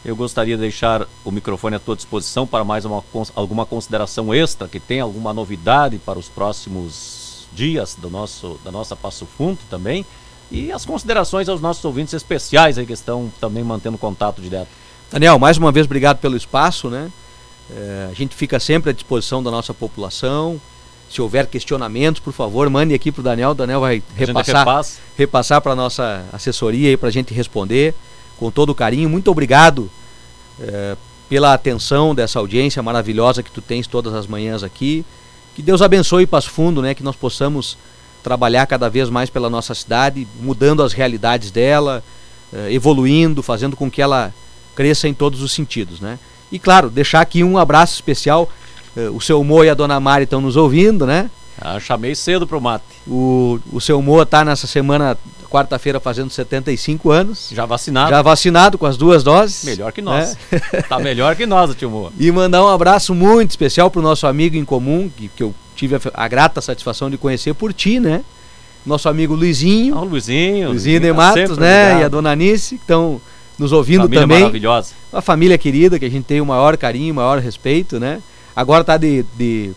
Eu 0.05 0.17
gostaria 0.17 0.57
de 0.57 0.63
deixar 0.63 1.07
o 1.25 1.31
microfone 1.31 1.77
à 1.77 1.79
tua 1.79 1.97
disposição 1.97 2.47
para 2.47 2.65
mais 2.65 2.85
uma, 2.85 3.05
alguma 3.35 3.67
consideração 3.67 4.33
extra, 4.33 4.69
que 4.69 4.81
tem 4.81 5.01
alguma 5.01 5.35
novidade 5.35 5.99
para 5.99 6.19
os 6.19 6.29
próximos 6.29 7.47
dias 7.53 7.97
do 7.97 8.09
nosso, 8.09 8.59
da 8.65 8.71
nossa 8.71 8.97
Passo 8.97 9.27
Fundo 9.27 9.59
também. 9.69 10.05
E 10.51 10.73
as 10.73 10.85
considerações 10.85 11.49
aos 11.49 11.61
nossos 11.61 11.85
ouvintes 11.85 12.15
especiais 12.15 12.79
aí 12.79 12.87
que 12.87 12.93
estão 12.93 13.31
também 13.41 13.63
mantendo 13.63 13.99
contato 13.99 14.41
direto. 14.41 14.69
Daniel, 15.11 15.39
mais 15.39 15.57
uma 15.57 15.73
vez 15.73 15.87
obrigado 15.87 16.19
pelo 16.19 16.37
espaço, 16.37 16.91
né? 16.91 17.11
É, 17.71 18.09
a 18.11 18.15
gente 18.15 18.35
fica 18.35 18.61
sempre 18.61 18.91
à 18.91 18.93
disposição 18.93 19.43
da 19.43 19.51
nossa 19.51 19.73
população. 19.73 20.61
Se 21.11 21.23
houver 21.23 21.47
questionamentos, 21.47 22.21
por 22.21 22.33
favor, 22.33 22.69
mande 22.69 22.93
aqui 22.93 23.11
para 23.11 23.21
o 23.21 23.25
Daniel. 23.25 23.51
O 23.51 23.55
Daniel 23.55 23.81
vai 23.81 24.03
repassar, 24.15 24.85
repassar 25.17 25.61
para 25.63 25.73
a 25.73 25.77
nossa 25.77 26.25
assessoria 26.33 26.97
para 26.99 27.09
a 27.09 27.13
gente 27.13 27.33
responder 27.33 27.95
com 28.37 28.51
todo 28.51 28.75
carinho. 28.75 29.09
Muito 29.09 29.31
obrigado 29.31 29.91
é, 30.61 30.97
pela 31.29 31.55
atenção 31.55 32.15
dessa 32.15 32.39
audiência 32.39 32.83
maravilhosa 32.83 33.43
que 33.43 33.51
tu 33.51 33.63
tens 33.63 33.87
todas 33.87 34.13
as 34.15 34.27
manhãs 34.27 34.63
aqui. 34.63 35.05
Que 35.57 35.63
Deus 35.63 35.81
abençoe 35.81 36.27
Passo 36.27 36.51
Fundo, 36.51 36.83
né? 36.83 36.95
Que 36.95 37.03
nós 37.03 37.17
possamos 37.17 37.79
trabalhar 38.23 38.67
cada 38.67 38.91
vez 38.91 39.09
mais 39.09 39.31
pela 39.31 39.49
nossa 39.49 39.75
cidade, 39.75 40.29
mudando 40.41 40.83
as 40.83 40.93
realidades 40.93 41.51
dela, 41.51 42.03
é, 42.53 42.73
evoluindo, 42.73 43.43
fazendo 43.43 43.75
com 43.75 43.91
que 43.91 44.03
ela 44.03 44.33
cresça 44.79 45.09
em 45.09 45.13
todos 45.13 45.43
os 45.43 45.51
sentidos, 45.51 45.99
né? 45.99 46.21
E 46.53 46.59
claro, 46.59 46.89
deixar 46.89 47.21
aqui 47.21 47.43
um 47.43 47.59
abraço 47.59 47.95
especial. 47.95 48.49
Uh, 48.97 49.11
o 49.11 49.21
seu 49.21 49.43
Mo 49.43 49.65
e 49.65 49.69
a 49.69 49.75
dona 49.75 49.99
Mari 49.99 50.23
estão 50.23 50.41
nos 50.41 50.55
ouvindo, 50.55 51.05
né? 51.05 51.29
Ah, 51.61 51.81
chamei 51.81 52.15
cedo 52.15 52.47
pro 52.47 52.61
mate. 52.61 52.85
O, 53.05 53.59
o 53.73 53.81
seu 53.81 54.01
Mo 54.01 54.25
tá 54.25 54.45
nessa 54.45 54.69
semana, 54.69 55.19
quarta-feira, 55.51 55.99
fazendo 55.99 56.31
75 56.31 57.11
anos. 57.11 57.51
Já 57.53 57.67
vacinado. 57.67 58.11
Já 58.11 58.23
vacinado 58.23 58.79
com 58.79 58.87
as 58.87 58.97
duas 58.97 59.25
doses. 59.25 59.65
Melhor 59.65 59.91
que 59.91 60.01
nós. 60.01 60.39
Né? 60.53 60.61
tá 60.89 61.01
melhor 61.01 61.35
que 61.35 61.45
nós, 61.45 61.75
tio 61.75 61.91
Mo. 61.91 62.13
E 62.17 62.31
mandar 62.31 62.65
um 62.65 62.69
abraço 62.69 63.13
muito 63.13 63.51
especial 63.51 63.91
pro 63.91 64.01
nosso 64.01 64.29
amigo 64.29 64.55
em 64.55 64.65
comum, 64.65 65.11
que, 65.11 65.27
que 65.27 65.43
eu 65.43 65.53
tive 65.75 65.97
a, 65.97 66.01
a 66.15 66.29
grata 66.29 66.61
satisfação 66.61 67.11
de 67.11 67.19
conhecer 67.19 67.53
por 67.53 67.73
ti, 67.73 67.99
né? 67.99 68.23
Nosso 68.87 69.09
amigo 69.09 69.35
Luizinho. 69.35 69.97
Ah, 69.97 70.03
o 70.03 70.05
Luizinho. 70.05 70.69
Luizinho 70.69 71.01
de 71.01 71.09
tá 71.09 71.15
Matos, 71.15 71.59
né? 71.59 71.87
Ligado. 71.87 72.01
E 72.01 72.05
a 72.05 72.09
dona 72.09 72.37
Nice, 72.37 72.77
que 72.77 72.83
estão 72.83 73.21
nos 73.59 73.73
ouvindo 73.73 74.03
família 74.03 74.21
também. 74.21 74.41
maravilhosa. 74.41 74.93
Uma 75.13 75.21
família 75.21 75.59
querida 75.59 75.99
que 75.99 76.05
a 76.05 76.11
gente 76.11 76.25
tem 76.25 76.41
o 76.41 76.47
maior 76.47 76.77
carinho, 76.77 77.13
o 77.13 77.17
maior 77.17 77.39
respeito, 77.39 77.99
né? 77.99 78.23
Agora 78.55 78.85
tá 78.85 78.97
de, 78.97 79.25
de 79.37 79.73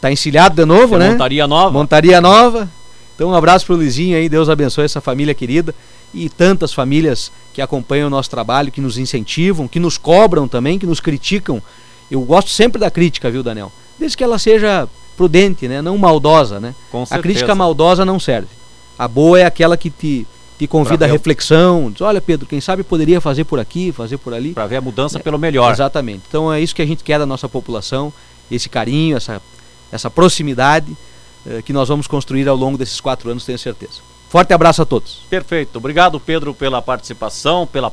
tá 0.00 0.10
encilhado 0.10 0.54
de 0.54 0.64
novo, 0.64 0.96
né? 0.96 1.10
Montaria 1.10 1.46
nova. 1.46 1.70
Montaria 1.72 2.20
nova. 2.20 2.68
Então 3.14 3.30
um 3.30 3.34
abraço 3.34 3.66
pro 3.66 3.76
Luizinho 3.76 4.16
aí, 4.16 4.28
Deus 4.28 4.48
abençoe 4.48 4.84
essa 4.84 5.00
família 5.00 5.34
querida 5.34 5.74
e 6.12 6.28
tantas 6.28 6.72
famílias 6.72 7.30
que 7.52 7.60
acompanham 7.60 8.06
o 8.06 8.10
nosso 8.10 8.30
trabalho, 8.30 8.70
que 8.70 8.80
nos 8.80 8.98
incentivam, 8.98 9.66
que 9.66 9.80
nos 9.80 9.98
cobram 9.98 10.46
também, 10.46 10.78
que 10.78 10.86
nos 10.86 11.00
criticam. 11.00 11.60
Eu 12.10 12.20
gosto 12.20 12.50
sempre 12.50 12.80
da 12.80 12.90
crítica, 12.90 13.30
viu, 13.30 13.42
Daniel? 13.42 13.72
Desde 13.98 14.16
que 14.16 14.24
ela 14.24 14.38
seja 14.38 14.88
prudente, 15.16 15.66
né? 15.68 15.82
Não 15.82 15.96
maldosa, 15.98 16.60
né? 16.60 16.74
Com 16.90 17.04
a 17.08 17.18
crítica 17.18 17.54
maldosa 17.54 18.04
não 18.04 18.18
serve. 18.20 18.48
A 18.98 19.08
boa 19.08 19.38
é 19.38 19.44
aquela 19.44 19.76
que 19.76 19.90
te 19.90 20.26
convida 20.66 21.04
à 21.04 21.08
reflexão, 21.08 21.90
diz, 21.90 22.00
olha 22.00 22.20
Pedro, 22.20 22.46
quem 22.46 22.60
sabe 22.60 22.82
poderia 22.82 23.20
fazer 23.20 23.44
por 23.44 23.58
aqui, 23.58 23.92
fazer 23.92 24.18
por 24.18 24.32
ali. 24.32 24.52
Para 24.52 24.66
ver 24.66 24.76
a 24.76 24.80
mudança 24.80 25.18
é, 25.18 25.22
pelo 25.22 25.38
melhor. 25.38 25.72
Exatamente. 25.72 26.22
Então 26.28 26.52
é 26.52 26.60
isso 26.60 26.74
que 26.74 26.82
a 26.82 26.86
gente 26.86 27.02
quer 27.02 27.18
da 27.18 27.26
nossa 27.26 27.48
população, 27.48 28.12
esse 28.50 28.68
carinho, 28.68 29.16
essa, 29.16 29.40
essa 29.90 30.10
proximidade 30.10 30.96
eh, 31.46 31.62
que 31.62 31.72
nós 31.72 31.88
vamos 31.88 32.06
construir 32.06 32.48
ao 32.48 32.56
longo 32.56 32.78
desses 32.78 33.00
quatro 33.00 33.30
anos, 33.30 33.44
tenho 33.44 33.58
certeza. 33.58 34.00
Forte 34.28 34.52
abraço 34.52 34.82
a 34.82 34.84
todos. 34.84 35.20
Perfeito. 35.30 35.76
Obrigado, 35.76 36.18
Pedro, 36.18 36.54
pela 36.54 36.82
participação, 36.82 37.66
pela 37.66 37.92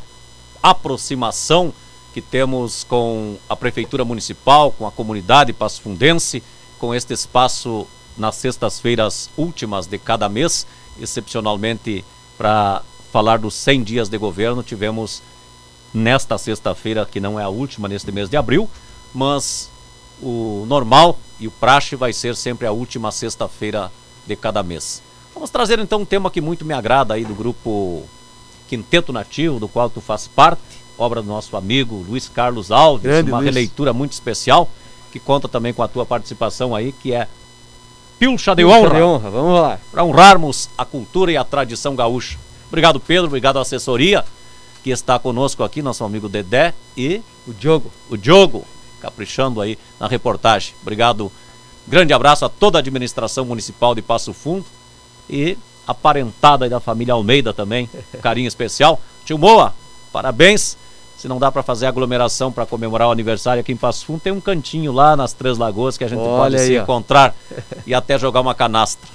aproximação 0.63 1.73
que 2.13 2.21
temos 2.21 2.83
com 2.83 3.37
a 3.47 3.55
Prefeitura 3.55 4.03
Municipal, 4.03 4.71
com 4.71 4.85
a 4.85 4.91
comunidade 4.91 5.53
pasfundense, 5.53 6.43
com 6.79 6.93
este 6.93 7.13
espaço 7.13 7.87
nas 8.17 8.35
sextas-feiras 8.35 9.29
últimas 9.37 9.87
de 9.87 9.97
cada 9.97 10.27
mês, 10.27 10.65
excepcionalmente 10.99 12.03
para 12.37 12.81
falar 13.11 13.39
dos 13.39 13.53
100 13.53 13.83
dias 13.83 14.09
de 14.09 14.17
governo. 14.17 14.63
Tivemos 14.63 15.21
nesta 15.93 16.37
sexta-feira, 16.37 17.05
que 17.05 17.19
não 17.19 17.39
é 17.39 17.43
a 17.43 17.49
última 17.49 17.87
neste 17.87 18.11
mês 18.11 18.29
de 18.29 18.37
abril, 18.37 18.69
mas 19.13 19.69
o 20.21 20.65
normal 20.67 21.19
e 21.39 21.47
o 21.47 21.51
praxe 21.51 21.95
vai 21.95 22.13
ser 22.13 22.35
sempre 22.35 22.67
a 22.67 22.71
última 22.71 23.11
sexta-feira 23.11 23.91
de 24.25 24.35
cada 24.35 24.63
mês. 24.63 25.01
Vamos 25.33 25.49
trazer 25.49 25.79
então 25.79 26.01
um 26.01 26.05
tema 26.05 26.29
que 26.29 26.39
muito 26.39 26.63
me 26.63 26.73
agrada 26.73 27.13
aí 27.13 27.25
do 27.25 27.33
grupo 27.33 28.03
Quinteto 28.67 29.11
Nativo, 29.11 29.59
do 29.59 29.67
qual 29.67 29.89
tu 29.89 29.99
faz 29.99 30.27
parte, 30.27 30.61
obra 30.97 31.21
do 31.21 31.27
nosso 31.27 31.57
amigo 31.57 32.05
Luiz 32.07 32.29
Carlos 32.29 32.71
Alves, 32.71 33.03
Grande 33.03 33.31
uma 33.31 33.39
Luiz. 33.39 33.53
releitura 33.53 33.91
muito 33.91 34.13
especial, 34.13 34.69
que 35.11 35.19
conta 35.19 35.47
também 35.47 35.73
com 35.73 35.81
a 35.83 35.87
tua 35.87 36.05
participação 36.05 36.75
aí, 36.75 36.91
que 36.91 37.13
é 37.13 37.27
pilcha 38.21 38.53
de 38.53 38.63
honra. 38.63 38.93
de 38.93 39.01
honra, 39.01 39.29
vamos 39.31 39.59
lá. 39.59 39.79
Para 39.91 40.03
honrarmos 40.03 40.69
a 40.77 40.85
cultura 40.85 41.31
e 41.31 41.37
a 41.37 41.43
tradição 41.43 41.95
gaúcha. 41.95 42.37
Obrigado, 42.67 42.99
Pedro, 42.99 43.25
obrigado 43.25 43.57
à 43.57 43.63
assessoria 43.63 44.23
que 44.83 44.91
está 44.91 45.17
conosco 45.17 45.63
aqui, 45.63 45.81
nosso 45.81 46.03
amigo 46.03 46.29
Dedé 46.29 46.75
e 46.95 47.23
o 47.47 47.53
Diogo. 47.53 47.91
O 48.11 48.15
Diogo, 48.15 48.63
caprichando 49.01 49.59
aí 49.59 49.75
na 49.99 50.07
reportagem. 50.07 50.75
Obrigado. 50.83 51.31
Grande 51.87 52.13
abraço 52.13 52.45
a 52.45 52.49
toda 52.49 52.77
a 52.77 52.81
administração 52.81 53.43
municipal 53.43 53.95
de 53.95 54.03
Passo 54.03 54.33
Fundo 54.33 54.65
e 55.27 55.57
a 55.87 55.93
parentada 55.95 56.69
da 56.69 56.79
família 56.79 57.15
Almeida 57.15 57.51
também. 57.51 57.89
Carinho 58.21 58.47
especial. 58.47 59.01
Tio 59.25 59.39
Moa, 59.39 59.73
parabéns 60.13 60.77
se 61.21 61.27
não 61.27 61.37
dá 61.37 61.51
para 61.51 61.61
fazer 61.61 61.85
aglomeração 61.85 62.51
para 62.51 62.65
comemorar 62.65 63.07
o 63.07 63.11
aniversário 63.11 63.61
aqui 63.61 63.71
em 63.71 63.77
Passo 63.77 64.07
Fundo, 64.07 64.19
tem 64.19 64.33
um 64.33 64.41
cantinho 64.41 64.91
lá 64.91 65.15
nas 65.15 65.33
Três 65.33 65.55
Lagoas 65.55 65.95
que 65.95 66.03
a 66.03 66.07
gente 66.07 66.17
Olha 66.17 66.29
pode 66.29 66.55
aí, 66.55 66.67
se 66.67 66.79
ó. 66.79 66.81
encontrar 66.81 67.35
e 67.85 67.93
até 67.93 68.17
jogar 68.17 68.41
uma 68.41 68.55
canastra. 68.55 69.07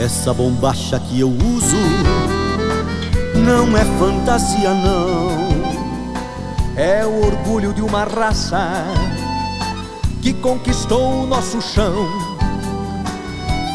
Essa 0.00 0.32
bombacha 0.32 1.00
que 1.00 1.18
eu 1.18 1.28
uso 1.28 1.76
não 3.44 3.76
é 3.76 3.84
fantasia 3.98 4.72
não. 4.74 5.17
É 6.78 7.04
o 7.04 7.26
orgulho 7.26 7.72
de 7.74 7.82
uma 7.82 8.04
raça 8.04 8.84
que 10.22 10.32
conquistou 10.32 11.24
o 11.24 11.26
nosso 11.26 11.60
chão. 11.60 12.08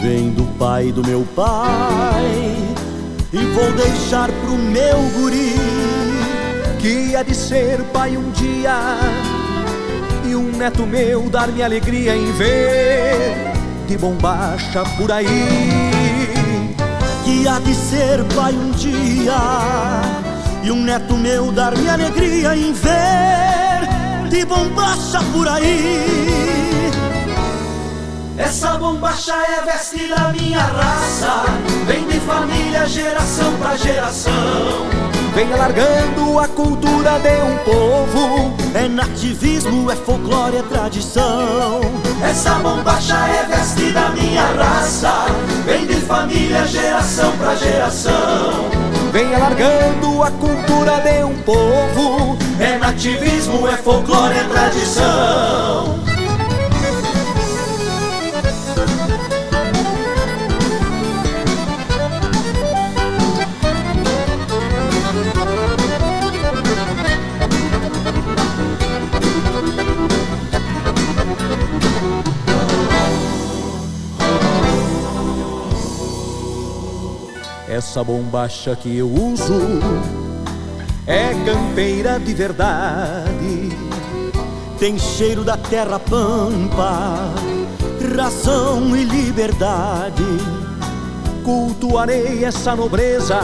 Vem 0.02 0.30
do 0.30 0.46
pai 0.58 0.90
do 0.94 1.06
meu 1.06 1.28
pai 1.36 2.56
e 3.34 3.38
vou 3.54 3.74
deixar 3.74 4.32
pro 4.32 4.58
meu 4.58 5.02
guri 5.18 5.54
que 6.80 7.14
há 7.14 7.24
de 7.24 7.36
ser 7.36 7.82
pai 7.92 8.16
um 8.16 8.32
dia 8.32 8.98
e 10.26 10.34
um 10.34 10.50
neto 10.56 10.86
meu 10.86 11.30
dar-me 11.30 11.62
alegria 11.62 12.16
em 12.16 12.32
ver 12.32 13.54
de 13.86 13.98
bombacha 13.98 14.84
por 14.98 15.12
aí 15.12 16.74
que 17.26 17.48
há 17.50 17.60
de 17.60 17.76
ser 17.76 18.24
pai 18.34 18.54
um 18.54 18.72
dia 18.72 20.33
e 20.64 20.72
um 20.72 20.82
neto 20.82 21.18
meu 21.18 21.52
dar-me 21.52 21.90
alegria 21.90 22.56
em 22.56 22.72
ver 22.72 24.30
de 24.30 24.46
bombacha 24.46 25.20
por 25.34 25.48
aí. 25.48 26.90
Essa 28.38 28.78
bombacha 28.78 29.34
é 29.34 29.62
veste 29.66 30.08
da 30.08 30.30
minha 30.30 30.60
raça, 30.60 31.44
vem 31.86 32.08
de 32.08 32.20
família 32.22 32.86
geração 32.88 33.54
pra 33.58 33.76
geração. 33.76 34.32
Vem 35.36 35.52
alargando 35.52 36.40
a 36.40 36.48
cultura 36.48 37.20
de 37.20 37.42
um 37.42 37.58
povo, 37.58 38.56
é 38.74 38.88
nativismo, 38.88 39.92
é 39.92 39.96
folclore, 39.96 40.58
é 40.58 40.64
tradição. 40.64 41.82
Essa 42.24 42.52
bombacha 42.56 43.16
é 43.16 43.46
veste 43.50 43.92
da 43.92 44.10
minha 44.10 44.46
raça, 44.46 45.26
vem 45.66 45.86
de 45.86 45.96
família 45.96 46.66
geração 46.66 47.36
pra 47.38 47.56
geração. 47.56 48.83
Vem 49.14 49.32
alargando 49.36 50.24
a 50.24 50.32
cultura 50.32 51.00
de 51.02 51.24
um 51.24 51.38
povo, 51.44 52.36
é 52.60 52.80
nativismo, 52.80 53.68
é 53.68 53.78
folclore, 53.78 54.36
é 54.36 54.44
tradição. 54.46 56.03
Essa 77.86 78.02
bombacha 78.02 78.78
que 78.78 78.98
eu 78.98 79.12
uso 79.12 79.60
é 81.06 81.34
campeira 81.46 82.18
de 82.18 82.34
verdade. 82.34 83.70
Tem 84.80 84.98
cheiro 84.98 85.44
da 85.44 85.58
terra 85.58 86.00
pampa, 86.00 87.30
razão 88.16 88.96
e 88.96 89.04
liberdade. 89.04 90.24
Cultuarei 91.44 92.46
essa 92.46 92.74
nobreza 92.74 93.42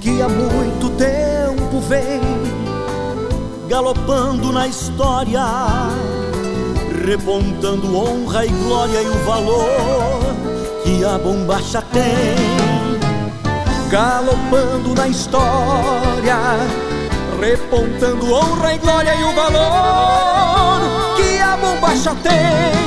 que 0.00 0.20
há 0.20 0.28
muito 0.28 0.90
tempo 0.98 1.80
vem 1.80 2.20
galopando 3.68 4.50
na 4.50 4.66
história, 4.66 5.46
repontando 7.06 7.96
honra 7.96 8.44
e 8.44 8.48
glória 8.48 9.00
e 9.00 9.08
o 9.08 9.24
valor 9.24 10.18
que 10.82 11.04
a 11.04 11.16
bombacha 11.16 11.80
tem 11.92 12.57
galopando 13.88 14.94
na 14.94 15.08
história, 15.08 16.36
repontando 17.40 18.32
honra 18.32 18.74
e 18.74 18.78
glória 18.78 19.14
e 19.14 19.24
o 19.24 19.34
valor 19.34 21.16
que 21.16 21.40
a 21.40 21.56
bombacha 21.56 22.14
tem. 22.22 22.78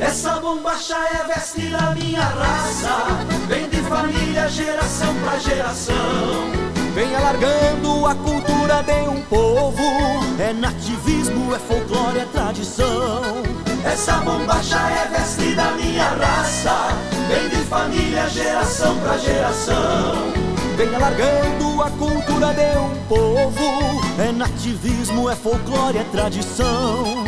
Essa 0.00 0.38
bombacha 0.38 0.96
é 0.96 1.26
veste 1.26 1.68
da 1.70 1.90
minha 1.92 2.22
raça, 2.22 3.06
vem 3.48 3.68
de 3.68 3.78
família, 3.78 4.48
geração 4.48 5.14
pra 5.24 5.38
geração. 5.38 5.94
Vem 6.94 7.16
alargando 7.16 8.06
a 8.06 8.14
cultura 8.14 8.82
de 8.82 9.08
um 9.08 9.22
povo, 9.22 9.82
é 10.38 10.52
nativismo, 10.52 11.54
é 11.54 11.58
folclore, 11.58 12.18
é 12.18 12.26
tradição. 12.26 13.32
Essa 13.84 14.14
bombacha 14.18 14.78
é 14.78 15.08
veste 15.08 15.54
da 15.54 15.70
minha 15.72 16.08
raça, 16.08 16.88
vem 17.28 17.48
de 17.50 17.64
família, 17.66 18.28
geração 18.28 18.98
pra 18.98 19.18
geração. 19.18 20.32
Vem 20.76 20.94
alargando 20.94 21.82
a 21.82 21.90
cultura 21.90 22.52
de 22.54 22.78
um 22.78 23.06
povo, 23.06 24.00
é 24.18 24.32
nativismo, 24.32 25.28
é 25.30 25.36
folclore, 25.36 25.98
é 25.98 26.04
tradição. 26.04 27.24